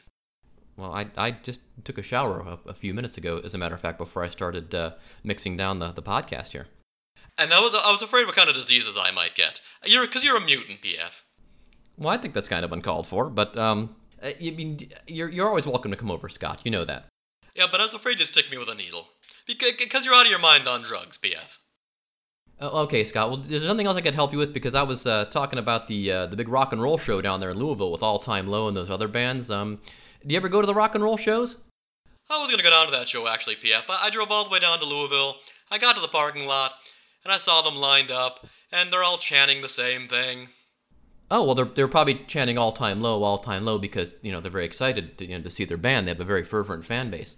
Well, 0.78 0.94
I, 0.94 1.08
I 1.18 1.32
just 1.32 1.60
took 1.84 1.98
a 1.98 2.04
shower 2.04 2.40
a, 2.40 2.70
a 2.70 2.74
few 2.74 2.94
minutes 2.94 3.18
ago, 3.18 3.42
as 3.44 3.54
a 3.54 3.58
matter 3.58 3.76
of 3.76 3.82
fact, 3.82 3.98
before 3.98 4.24
I 4.24 4.30
started 4.30 4.74
uh, 4.74 4.92
mixing 5.26 5.58
down 5.58 5.80
the, 5.80 5.92
the 5.92 6.02
podcast 6.02 6.50
here. 6.52 6.68
And 7.38 7.52
I 7.52 7.60
was 7.60 7.74
I 7.74 7.92
was 7.92 8.02
afraid 8.02 8.26
what 8.26 8.36
kind 8.36 8.50
of 8.50 8.56
diseases 8.56 8.98
I 8.98 9.12
might 9.12 9.36
get. 9.36 9.62
You're 9.86 10.06
because 10.06 10.24
you're 10.24 10.38
a 10.38 10.42
mutant, 10.42 10.82
PF. 10.82 11.22
Well, 11.98 12.10
I 12.10 12.18
think 12.18 12.34
that's 12.34 12.48
kind 12.48 12.64
of 12.64 12.72
uncalled 12.72 13.08
for, 13.08 13.30
but 13.30 13.58
um, 13.58 13.96
uh, 14.22 14.32
you 14.40 14.52
mean 14.54 14.90
you're 15.08 15.30
you're 15.30 15.48
always 15.48 15.66
welcome 15.66 15.92
to 15.92 15.98
come 15.98 16.12
over, 16.12 16.30
Scott. 16.30 16.62
You 16.64 16.72
know 16.72 16.86
that. 16.86 17.06
Yeah, 17.56 17.66
but 17.72 17.80
I 17.80 17.84
was 17.84 17.94
afraid 17.94 18.20
you'd 18.20 18.28
stick 18.28 18.52
me 18.52 18.58
with 18.58 18.70
a 18.70 18.76
needle. 18.76 19.10
Because 19.48 20.06
you're 20.06 20.14
out 20.14 20.26
of 20.26 20.30
your 20.30 20.40
mind 20.40 20.68
on 20.68 20.84
drugs, 20.84 21.18
PF. 21.18 21.58
Uh, 22.62 22.84
okay, 22.84 23.04
Scott. 23.04 23.30
Well, 23.30 23.38
there's 23.38 23.66
nothing 23.66 23.88
else 23.88 23.98
I 23.98 24.02
could 24.02 24.16
help 24.16 24.34
you 24.34 24.38
with? 24.38 24.54
Because 24.54 24.76
I 24.76 24.84
was 24.84 25.06
uh, 25.06 25.26
talking 25.26 25.60
about 25.60 25.88
the 25.88 26.12
uh, 26.12 26.26
the 26.28 26.36
big 26.36 26.50
rock 26.50 26.74
and 26.74 26.82
roll 26.82 26.98
show 26.98 27.22
down 27.22 27.40
there 27.40 27.52
in 27.52 27.58
Louisville 27.58 27.92
with 27.92 28.04
All 28.04 28.20
Time 28.20 28.48
Low 28.48 28.68
and 28.68 28.76
those 28.76 28.90
other 28.90 29.08
bands. 29.08 29.50
Um, 29.50 29.80
do 30.26 30.34
you 30.34 30.38
ever 30.38 30.50
go 30.50 30.62
to 30.62 30.68
the 30.68 30.74
rock 30.74 30.96
and 30.96 31.04
roll 31.04 31.18
shows? 31.18 31.58
I 32.30 32.40
was 32.40 32.52
gonna 32.52 32.62
go 32.62 32.70
down 32.70 32.86
to 32.86 32.92
that 32.92 33.08
show 33.08 33.28
actually, 33.28 33.56
PF, 33.56 33.88
but 33.88 33.98
I 34.02 34.10
drove 34.10 34.30
all 34.30 34.44
the 34.44 34.52
way 34.52 34.60
down 34.60 34.78
to 34.80 34.86
Louisville. 34.86 35.38
I 35.72 35.78
got 35.78 35.96
to 35.96 36.02
the 36.02 36.08
parking 36.08 36.46
lot, 36.46 36.74
and 37.24 37.34
I 37.34 37.38
saw 37.38 37.62
them 37.62 37.76
lined 37.76 38.12
up, 38.12 38.46
and 38.72 38.92
they're 38.92 39.04
all 39.04 39.18
chanting 39.18 39.62
the 39.62 39.70
same 39.70 40.08
thing. 40.08 40.50
Oh 41.32 41.44
well, 41.44 41.56
they're 41.56 41.66
they're 41.66 41.88
probably 41.88 42.26
chanting 42.28 42.58
All 42.58 42.72
Time 42.72 43.02
Low, 43.02 43.24
All 43.24 43.38
Time 43.38 43.64
Low 43.64 43.78
because 43.78 44.16
you 44.22 44.32
know 44.32 44.42
they're 44.42 44.52
very 44.52 44.66
excited 44.66 45.18
to, 45.18 45.26
you 45.26 45.38
know, 45.38 45.44
to 45.44 45.50
see 45.50 45.66
their 45.66 45.78
band. 45.78 46.08
They 46.08 46.12
have 46.12 46.20
a 46.20 46.26
very 46.26 46.44
fervent 46.44 46.86
fan 46.86 47.10
base. 47.10 47.38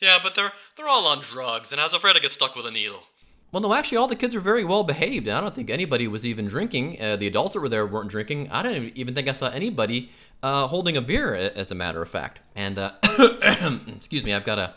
Yeah, 0.00 0.18
but 0.22 0.34
they're 0.34 0.52
they're 0.76 0.88
all 0.88 1.06
on 1.06 1.20
drugs, 1.20 1.72
and 1.72 1.80
I 1.80 1.84
was 1.84 1.94
afraid 1.94 2.16
I'd 2.16 2.22
get 2.22 2.32
stuck 2.32 2.54
with 2.54 2.66
a 2.66 2.70
needle. 2.70 3.04
Well, 3.52 3.60
no, 3.60 3.74
actually, 3.74 3.98
all 3.98 4.08
the 4.08 4.16
kids 4.16 4.34
are 4.34 4.40
very 4.40 4.64
well 4.64 4.82
behaved. 4.82 5.28
I 5.28 5.38
don't 5.40 5.54
think 5.54 5.68
anybody 5.68 6.08
was 6.08 6.24
even 6.24 6.46
drinking. 6.46 7.00
Uh, 7.00 7.16
the 7.16 7.26
adults 7.26 7.52
that 7.52 7.60
were 7.60 7.68
there 7.68 7.86
weren't 7.86 8.10
drinking. 8.10 8.50
I 8.50 8.62
don't 8.62 8.96
even 8.96 9.14
think 9.14 9.28
I 9.28 9.34
saw 9.34 9.48
anybody 9.48 10.10
uh, 10.42 10.66
holding 10.68 10.96
a 10.96 11.02
beer, 11.02 11.34
as 11.34 11.70
a 11.70 11.74
matter 11.74 12.02
of 12.02 12.08
fact. 12.08 12.40
And 12.56 12.78
uh, 12.78 12.92
excuse 13.94 14.24
me, 14.24 14.32
I've 14.32 14.44
got 14.44 14.58
a. 14.58 14.74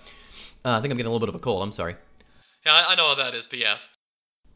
Uh, 0.66 0.78
I 0.78 0.82
think 0.82 0.92
I'm 0.92 0.98
getting 0.98 1.06
a 1.06 1.12
little 1.12 1.26
bit 1.26 1.30
of 1.30 1.36
a 1.36 1.40
cold. 1.40 1.64
I'm 1.64 1.72
sorry. 1.72 1.96
Yeah, 2.66 2.74
I, 2.74 2.86
I 2.90 2.96
know 2.96 3.08
how 3.08 3.16
that 3.16 3.34
is, 3.34 3.48
PF. 3.48 3.88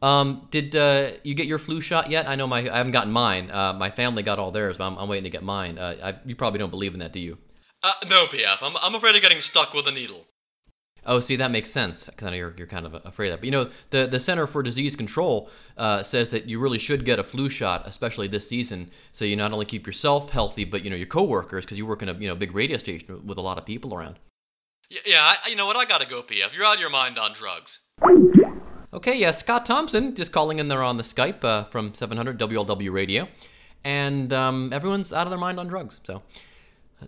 Um, 0.02 0.48
did 0.50 0.76
uh, 0.76 1.12
you 1.22 1.34
get 1.34 1.46
your 1.46 1.58
flu 1.58 1.80
shot 1.80 2.10
yet? 2.10 2.28
I 2.28 2.34
know 2.34 2.46
my 2.46 2.58
I 2.58 2.76
haven't 2.76 2.92
gotten 2.92 3.12
mine. 3.12 3.50
Uh, 3.50 3.72
my 3.72 3.90
family 3.90 4.22
got 4.22 4.38
all 4.38 4.50
theirs, 4.50 4.76
but 4.76 4.84
I'm, 4.84 4.98
I'm 4.98 5.08
waiting 5.08 5.24
to 5.24 5.30
get 5.30 5.42
mine. 5.42 5.78
Uh, 5.78 5.94
I, 6.02 6.14
you 6.26 6.36
probably 6.36 6.58
don't 6.58 6.70
believe 6.70 6.92
in 6.92 7.00
that, 7.00 7.12
do 7.12 7.20
you? 7.20 7.38
Uh, 7.82 7.92
no, 8.08 8.26
PF. 8.26 8.58
I'm 8.62 8.76
I'm 8.82 8.94
afraid 8.94 9.14
of 9.16 9.22
getting 9.22 9.40
stuck 9.40 9.72
with 9.72 9.86
a 9.86 9.92
needle. 9.92 10.26
Oh, 11.06 11.20
see, 11.20 11.36
that 11.36 11.50
makes 11.50 11.70
sense. 11.70 12.10
Kind 12.16 12.34
of, 12.34 12.38
you're, 12.38 12.54
you're 12.56 12.66
kind 12.66 12.86
of 12.86 12.94
afraid 13.04 13.28
of 13.28 13.32
that. 13.32 13.38
But 13.38 13.44
you 13.46 13.50
know, 13.50 13.70
the 13.90 14.06
the 14.06 14.20
Center 14.20 14.46
for 14.46 14.62
Disease 14.62 14.96
Control 14.96 15.48
uh, 15.76 16.02
says 16.02 16.28
that 16.30 16.46
you 16.46 16.58
really 16.60 16.78
should 16.78 17.04
get 17.04 17.18
a 17.18 17.24
flu 17.24 17.48
shot, 17.48 17.86
especially 17.86 18.28
this 18.28 18.48
season, 18.48 18.90
so 19.12 19.24
you 19.24 19.36
not 19.36 19.52
only 19.52 19.64
keep 19.64 19.86
yourself 19.86 20.30
healthy, 20.30 20.64
but 20.64 20.84
you 20.84 20.90
know 20.90 20.96
your 20.96 21.06
coworkers, 21.06 21.64
because 21.64 21.78
you 21.78 21.86
work 21.86 22.02
in 22.02 22.08
a 22.08 22.14
you 22.14 22.28
know 22.28 22.34
big 22.34 22.54
radio 22.54 22.76
station 22.76 23.26
with 23.26 23.38
a 23.38 23.42
lot 23.42 23.58
of 23.58 23.64
people 23.64 23.94
around. 23.94 24.18
Y- 24.90 24.98
yeah, 25.06 25.20
I, 25.44 25.48
you 25.48 25.56
know 25.56 25.66
what? 25.66 25.76
I 25.76 25.84
gotta 25.84 26.06
go, 26.06 26.22
PF. 26.22 26.54
You're 26.54 26.64
out 26.64 26.74
of 26.74 26.80
your 26.80 26.90
mind 26.90 27.18
on 27.18 27.32
drugs. 27.32 27.80
Okay, 28.92 29.16
yeah, 29.16 29.30
Scott 29.30 29.64
Thompson 29.64 30.14
just 30.16 30.32
calling 30.32 30.58
in 30.58 30.68
there 30.68 30.82
on 30.82 30.96
the 30.96 31.04
Skype 31.04 31.44
uh, 31.44 31.64
from 31.64 31.94
700 31.94 32.38
WLW 32.40 32.92
Radio, 32.92 33.28
and 33.84 34.32
um, 34.32 34.72
everyone's 34.72 35.12
out 35.12 35.26
of 35.26 35.30
their 35.30 35.38
mind 35.38 35.60
on 35.60 35.68
drugs. 35.68 36.00
So 36.02 36.22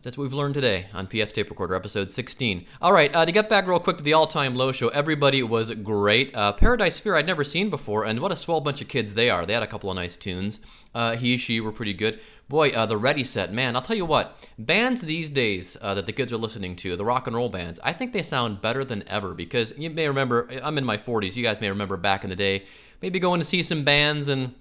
that's 0.01 0.17
what 0.17 0.23
we've 0.25 0.33
learned 0.33 0.55
today 0.55 0.87
on 0.95 1.07
PF's 1.07 1.35
Tape 1.35 1.51
Recorder, 1.51 1.75
episode 1.75 2.11
16. 2.11 2.65
All 2.81 2.93
right, 2.93 3.15
uh, 3.15 3.27
to 3.27 3.33
get 3.33 3.51
back 3.51 3.67
real 3.67 3.79
quick 3.79 3.99
to 3.99 4.03
the 4.03 4.15
all-time 4.15 4.57
low 4.57 4.73
show, 4.73 4.89
everybody 4.89 5.43
was 5.43 5.71
great. 5.75 6.35
Uh, 6.35 6.53
Paradise 6.53 6.99
Fear 6.99 7.17
I'd 7.17 7.27
never 7.27 7.45
seen 7.45 7.69
before, 7.69 8.05
and 8.05 8.21
what 8.21 8.33
a 8.33 8.37
swell 8.37 8.63
bunch 8.63 8.81
of 8.81 8.89
kids 8.89 9.13
they 9.13 9.29
are. 9.29 9.45
They 9.45 9.53
had 9.53 9.63
a 9.63 9.67
couple 9.67 9.91
of 9.91 9.97
nice 9.97 10.17
tunes. 10.17 10.61
Uh, 10.95 11.17
he, 11.17 11.37
she 11.37 11.61
were 11.61 11.73
pretty 11.73 11.93
good. 11.93 12.19
Boy, 12.49 12.71
uh, 12.71 12.87
the 12.87 12.97
Ready 12.97 13.23
Set, 13.23 13.53
man, 13.53 13.77
I'll 13.77 13.83
tell 13.83 13.97
you 13.97 14.07
what, 14.07 14.37
bands 14.59 15.03
these 15.03 15.29
days 15.29 15.77
uh, 15.83 15.93
that 15.95 16.07
the 16.07 16.13
kids 16.13 16.33
are 16.33 16.39
listening 16.39 16.75
to, 16.77 16.97
the 16.97 17.05
rock 17.05 17.27
and 17.27 17.37
roll 17.37 17.51
bands, 17.51 17.79
I 17.85 17.93
think 17.93 18.15
they 18.15 18.23
sound 18.23 18.63
better 18.63 18.85
than 18.85 19.07
ever 19.07 19.35
because 19.35 19.75
you 19.77 19.91
may 19.91 20.09
remember, 20.09 20.49
I'm 20.63 20.79
in 20.79 20.85
my 20.85 20.97
40s, 20.97 21.37
you 21.37 21.43
guys 21.43 21.61
may 21.61 21.69
remember 21.69 21.99
back 21.99 22.25
in 22.25 22.31
the 22.31 22.37
day, 22.37 22.65
maybe 23.03 23.19
going 23.19 23.41
to 23.41 23.47
see 23.47 23.63
some 23.63 23.85
bands 23.85 24.29
and 24.29 24.55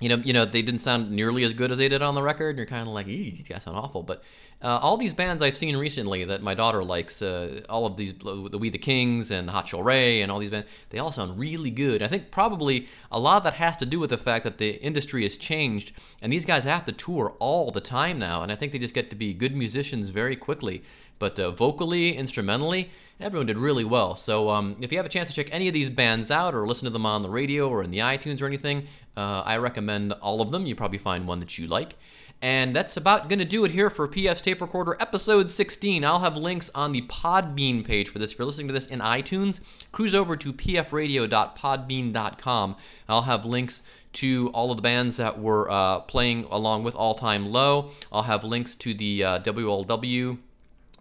you 0.00 0.10
know, 0.10 0.16
you 0.16 0.32
know, 0.32 0.44
they 0.44 0.60
didn't 0.60 0.80
sound 0.80 1.10
nearly 1.10 1.42
as 1.42 1.54
good 1.54 1.72
as 1.72 1.78
they 1.78 1.88
did 1.88 2.02
on 2.02 2.14
the 2.14 2.22
record, 2.22 2.50
and 2.50 2.58
you're 2.58 2.66
kind 2.66 2.82
of 2.82 2.88
like, 2.88 3.08
"Ee, 3.08 3.30
these 3.30 3.48
guys 3.48 3.62
sound 3.62 3.78
awful." 3.78 4.02
But 4.02 4.22
uh, 4.62 4.78
all 4.80 4.96
these 4.96 5.12
bands 5.12 5.42
I've 5.42 5.56
seen 5.56 5.76
recently 5.76 6.24
that 6.24 6.42
my 6.42 6.54
daughter 6.54 6.82
likes, 6.82 7.20
uh, 7.20 7.60
all 7.68 7.84
of 7.84 7.96
these, 7.96 8.14
the 8.14 8.58
We 8.58 8.70
the 8.70 8.78
Kings 8.78 9.30
and 9.30 9.50
Hot 9.50 9.66
Chelle 9.66 9.84
Rae 9.84 10.22
and 10.22 10.32
all 10.32 10.38
these 10.38 10.50
bands, 10.50 10.66
they 10.90 10.98
all 10.98 11.12
sound 11.12 11.38
really 11.38 11.70
good. 11.70 12.02
I 12.02 12.08
think 12.08 12.30
probably 12.30 12.88
a 13.12 13.20
lot 13.20 13.36
of 13.36 13.44
that 13.44 13.54
has 13.54 13.76
to 13.78 13.86
do 13.86 13.98
with 13.98 14.10
the 14.10 14.18
fact 14.18 14.44
that 14.44 14.58
the 14.58 14.82
industry 14.82 15.24
has 15.24 15.36
changed, 15.36 15.92
and 16.22 16.32
these 16.32 16.46
guys 16.46 16.64
have 16.64 16.86
to 16.86 16.92
tour 16.92 17.36
all 17.38 17.70
the 17.70 17.82
time 17.82 18.18
now, 18.18 18.42
and 18.42 18.50
I 18.50 18.56
think 18.56 18.72
they 18.72 18.78
just 18.78 18.94
get 18.94 19.10
to 19.10 19.16
be 19.16 19.34
good 19.34 19.54
musicians 19.54 20.08
very 20.10 20.36
quickly. 20.36 20.82
But 21.18 21.38
uh, 21.38 21.50
vocally, 21.50 22.16
instrumentally, 22.16 22.90
everyone 23.20 23.46
did 23.46 23.56
really 23.56 23.84
well. 23.84 24.16
So 24.16 24.50
um, 24.50 24.76
if 24.80 24.92
you 24.92 24.98
have 24.98 25.06
a 25.06 25.10
chance 25.10 25.28
to 25.28 25.34
check 25.34 25.48
any 25.50 25.68
of 25.68 25.74
these 25.74 25.88
bands 25.88 26.30
out 26.30 26.54
or 26.54 26.66
listen 26.66 26.84
to 26.84 26.90
them 26.90 27.06
on 27.06 27.22
the 27.22 27.30
radio 27.30 27.68
or 27.68 27.82
in 27.82 27.90
the 27.90 27.98
iTunes 27.98 28.42
or 28.42 28.46
anything, 28.46 28.86
uh, 29.16 29.42
I 29.44 29.56
recommend 29.56 30.12
all 30.12 30.42
of 30.42 30.50
them. 30.50 30.66
You 30.66 30.74
probably 30.74 30.98
find 30.98 31.26
one 31.26 31.40
that 31.40 31.56
you 31.56 31.66
like. 31.66 31.96
And 32.42 32.76
that's 32.76 32.96
about 32.96 33.28
going 33.28 33.38
to 33.38 33.44
do 33.44 33.64
it 33.64 33.70
here 33.70 33.88
for 33.88 34.06
PF's 34.06 34.42
Tape 34.42 34.60
Recorder 34.60 34.96
episode 35.00 35.50
16. 35.50 36.04
I'll 36.04 36.18
have 36.18 36.36
links 36.36 36.70
on 36.74 36.92
the 36.92 37.00
Podbean 37.02 37.84
page 37.84 38.08
for 38.10 38.18
this. 38.18 38.32
If 38.32 38.38
you're 38.38 38.46
listening 38.46 38.68
to 38.68 38.74
this 38.74 38.86
in 38.86 39.00
iTunes, 39.00 39.60
cruise 39.90 40.14
over 40.14 40.36
to 40.36 40.52
pfradio.podbean.com. 40.52 42.76
I'll 43.08 43.22
have 43.22 43.46
links 43.46 43.82
to 44.14 44.50
all 44.52 44.70
of 44.70 44.76
the 44.76 44.82
bands 44.82 45.16
that 45.16 45.40
were 45.40 45.70
uh, 45.70 46.00
playing 46.00 46.44
along 46.50 46.84
with 46.84 46.94
All 46.94 47.14
Time 47.14 47.50
Low. 47.50 47.92
I'll 48.12 48.24
have 48.24 48.44
links 48.44 48.74
to 48.76 48.92
the 48.92 49.24
uh, 49.24 49.38
WLW 49.40 50.36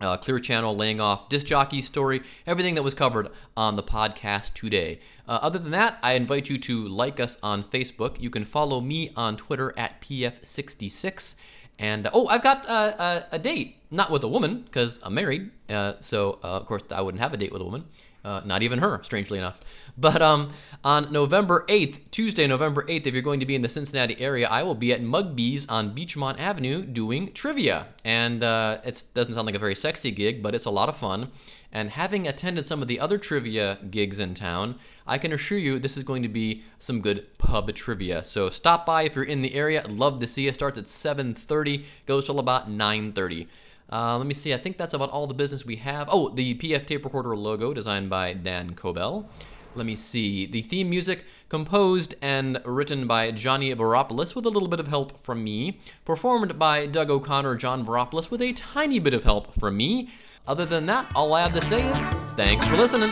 uh, 0.01 0.17
Clear 0.17 0.39
Channel 0.39 0.75
laying 0.75 0.99
off 0.99 1.29
disc 1.29 1.47
jockey 1.47 1.81
story, 1.81 2.21
everything 2.45 2.75
that 2.75 2.83
was 2.83 2.93
covered 2.93 3.29
on 3.55 3.75
the 3.75 3.83
podcast 3.83 4.53
today. 4.53 4.99
Uh, 5.27 5.39
other 5.41 5.59
than 5.59 5.71
that, 5.71 5.97
I 6.03 6.13
invite 6.13 6.49
you 6.49 6.57
to 6.59 6.87
like 6.87 7.19
us 7.19 7.37
on 7.41 7.63
Facebook. 7.63 8.19
You 8.19 8.29
can 8.29 8.45
follow 8.45 8.81
me 8.81 9.11
on 9.15 9.37
Twitter 9.37 9.73
at 9.77 10.01
PF66. 10.01 11.35
And 11.77 12.07
uh, 12.07 12.11
oh, 12.13 12.27
I've 12.27 12.43
got 12.43 12.67
uh, 12.69 13.23
a, 13.31 13.35
a, 13.35 13.39
date, 13.39 13.77
not 13.91 14.09
with 14.09 14.23
a 14.23 14.27
woman 14.27 14.61
because 14.61 14.99
I'm 15.03 15.13
married. 15.13 15.51
Uh, 15.69 15.93
so 15.99 16.39
uh, 16.43 16.47
of 16.47 16.65
course 16.65 16.83
I 16.91 17.01
wouldn't 17.01 17.21
have 17.21 17.33
a 17.33 17.37
date 17.37 17.51
with 17.51 17.61
a 17.61 17.65
woman. 17.65 17.85
Uh, 18.25 18.41
not 18.43 18.63
even 18.63 18.79
her, 18.79 18.99
strangely 19.03 19.37
enough. 19.37 19.59
But 19.95 20.19
um, 20.19 20.51
on 20.83 21.13
November 21.13 21.63
8th, 21.69 21.99
Tuesday, 22.09 22.47
November 22.47 22.81
8th, 22.87 23.05
if 23.05 23.13
you're 23.13 23.21
going 23.21 23.39
to 23.39 23.45
be 23.45 23.53
in 23.53 23.61
the 23.61 23.69
Cincinnati 23.69 24.19
area, 24.19 24.47
I 24.49 24.63
will 24.63 24.73
be 24.73 24.91
at 24.91 24.99
Mugby's 24.99 25.67
on 25.67 25.95
Beechmont 25.95 26.39
Avenue 26.39 26.83
doing 26.83 27.33
trivia. 27.33 27.85
And 28.03 28.43
uh, 28.43 28.79
it 28.83 29.03
doesn't 29.13 29.35
sound 29.35 29.45
like 29.45 29.53
a 29.53 29.59
very 29.59 29.75
sexy 29.75 30.09
gig, 30.09 30.41
but 30.41 30.55
it's 30.55 30.65
a 30.65 30.71
lot 30.71 30.89
of 30.89 30.97
fun. 30.97 31.31
And 31.71 31.91
having 31.91 32.27
attended 32.27 32.65
some 32.65 32.81
of 32.81 32.87
the 32.87 32.99
other 32.99 33.19
trivia 33.19 33.77
gigs 33.91 34.17
in 34.17 34.33
town, 34.33 34.79
I 35.05 35.19
can 35.19 35.31
assure 35.31 35.59
you 35.59 35.77
this 35.77 35.95
is 35.95 36.03
going 36.03 36.23
to 36.23 36.29
be 36.29 36.63
some 36.79 37.01
good 37.01 37.37
pub 37.37 37.71
trivia. 37.75 38.23
So 38.23 38.49
stop 38.49 38.87
by 38.87 39.03
if 39.03 39.13
you're 39.13 39.23
in 39.23 39.43
the 39.43 39.53
area. 39.53 39.85
Love 39.87 40.19
to 40.21 40.27
see 40.27 40.45
you. 40.45 40.53
Starts 40.53 40.79
at 40.79 40.85
7:30, 40.85 41.85
goes 42.07 42.25
till 42.25 42.39
about 42.39 42.71
9:30. 42.71 43.47
Uh, 43.91 44.17
let 44.17 44.27
me 44.27 44.33
see. 44.33 44.53
I 44.53 44.57
think 44.57 44.77
that's 44.77 44.93
about 44.93 45.11
all 45.11 45.27
the 45.27 45.33
business 45.33 45.65
we 45.65 45.75
have. 45.77 46.07
Oh, 46.11 46.29
the 46.29 46.55
PF 46.55 46.85
tape 46.85 47.05
recorder 47.05 47.35
logo 47.35 47.73
designed 47.73 48.09
by 48.09 48.33
Dan 48.33 48.75
Cobell. 48.75 49.29
Let 49.75 49.85
me 49.85 49.95
see. 49.95 50.45
The 50.45 50.61
theme 50.61 50.89
music 50.89 51.25
composed 51.49 52.15
and 52.21 52.61
written 52.65 53.07
by 53.07 53.31
Johnny 53.31 53.75
Varopoulos 53.75 54.33
with 54.33 54.45
a 54.45 54.49
little 54.49 54.69
bit 54.69 54.79
of 54.79 54.87
help 54.87 55.23
from 55.23 55.43
me. 55.43 55.79
Performed 56.05 56.57
by 56.57 56.87
Doug 56.87 57.09
O'Connor, 57.09 57.55
John 57.55 57.85
Varopoulos 57.85 58.31
with 58.31 58.41
a 58.41 58.53
tiny 58.53 58.99
bit 58.99 59.13
of 59.13 59.23
help 59.23 59.59
from 59.59 59.77
me. 59.77 60.09
Other 60.47 60.65
than 60.65 60.85
that, 60.85 61.05
all 61.15 61.33
I 61.33 61.41
have 61.41 61.53
to 61.53 61.61
say 61.61 61.85
is 61.87 61.97
thanks 62.35 62.65
for 62.67 62.77
listening. 62.77 63.11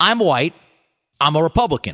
I'm 0.00 0.18
white. 0.18 0.54
I'm 1.20 1.34
a 1.36 1.42
Republican. 1.42 1.86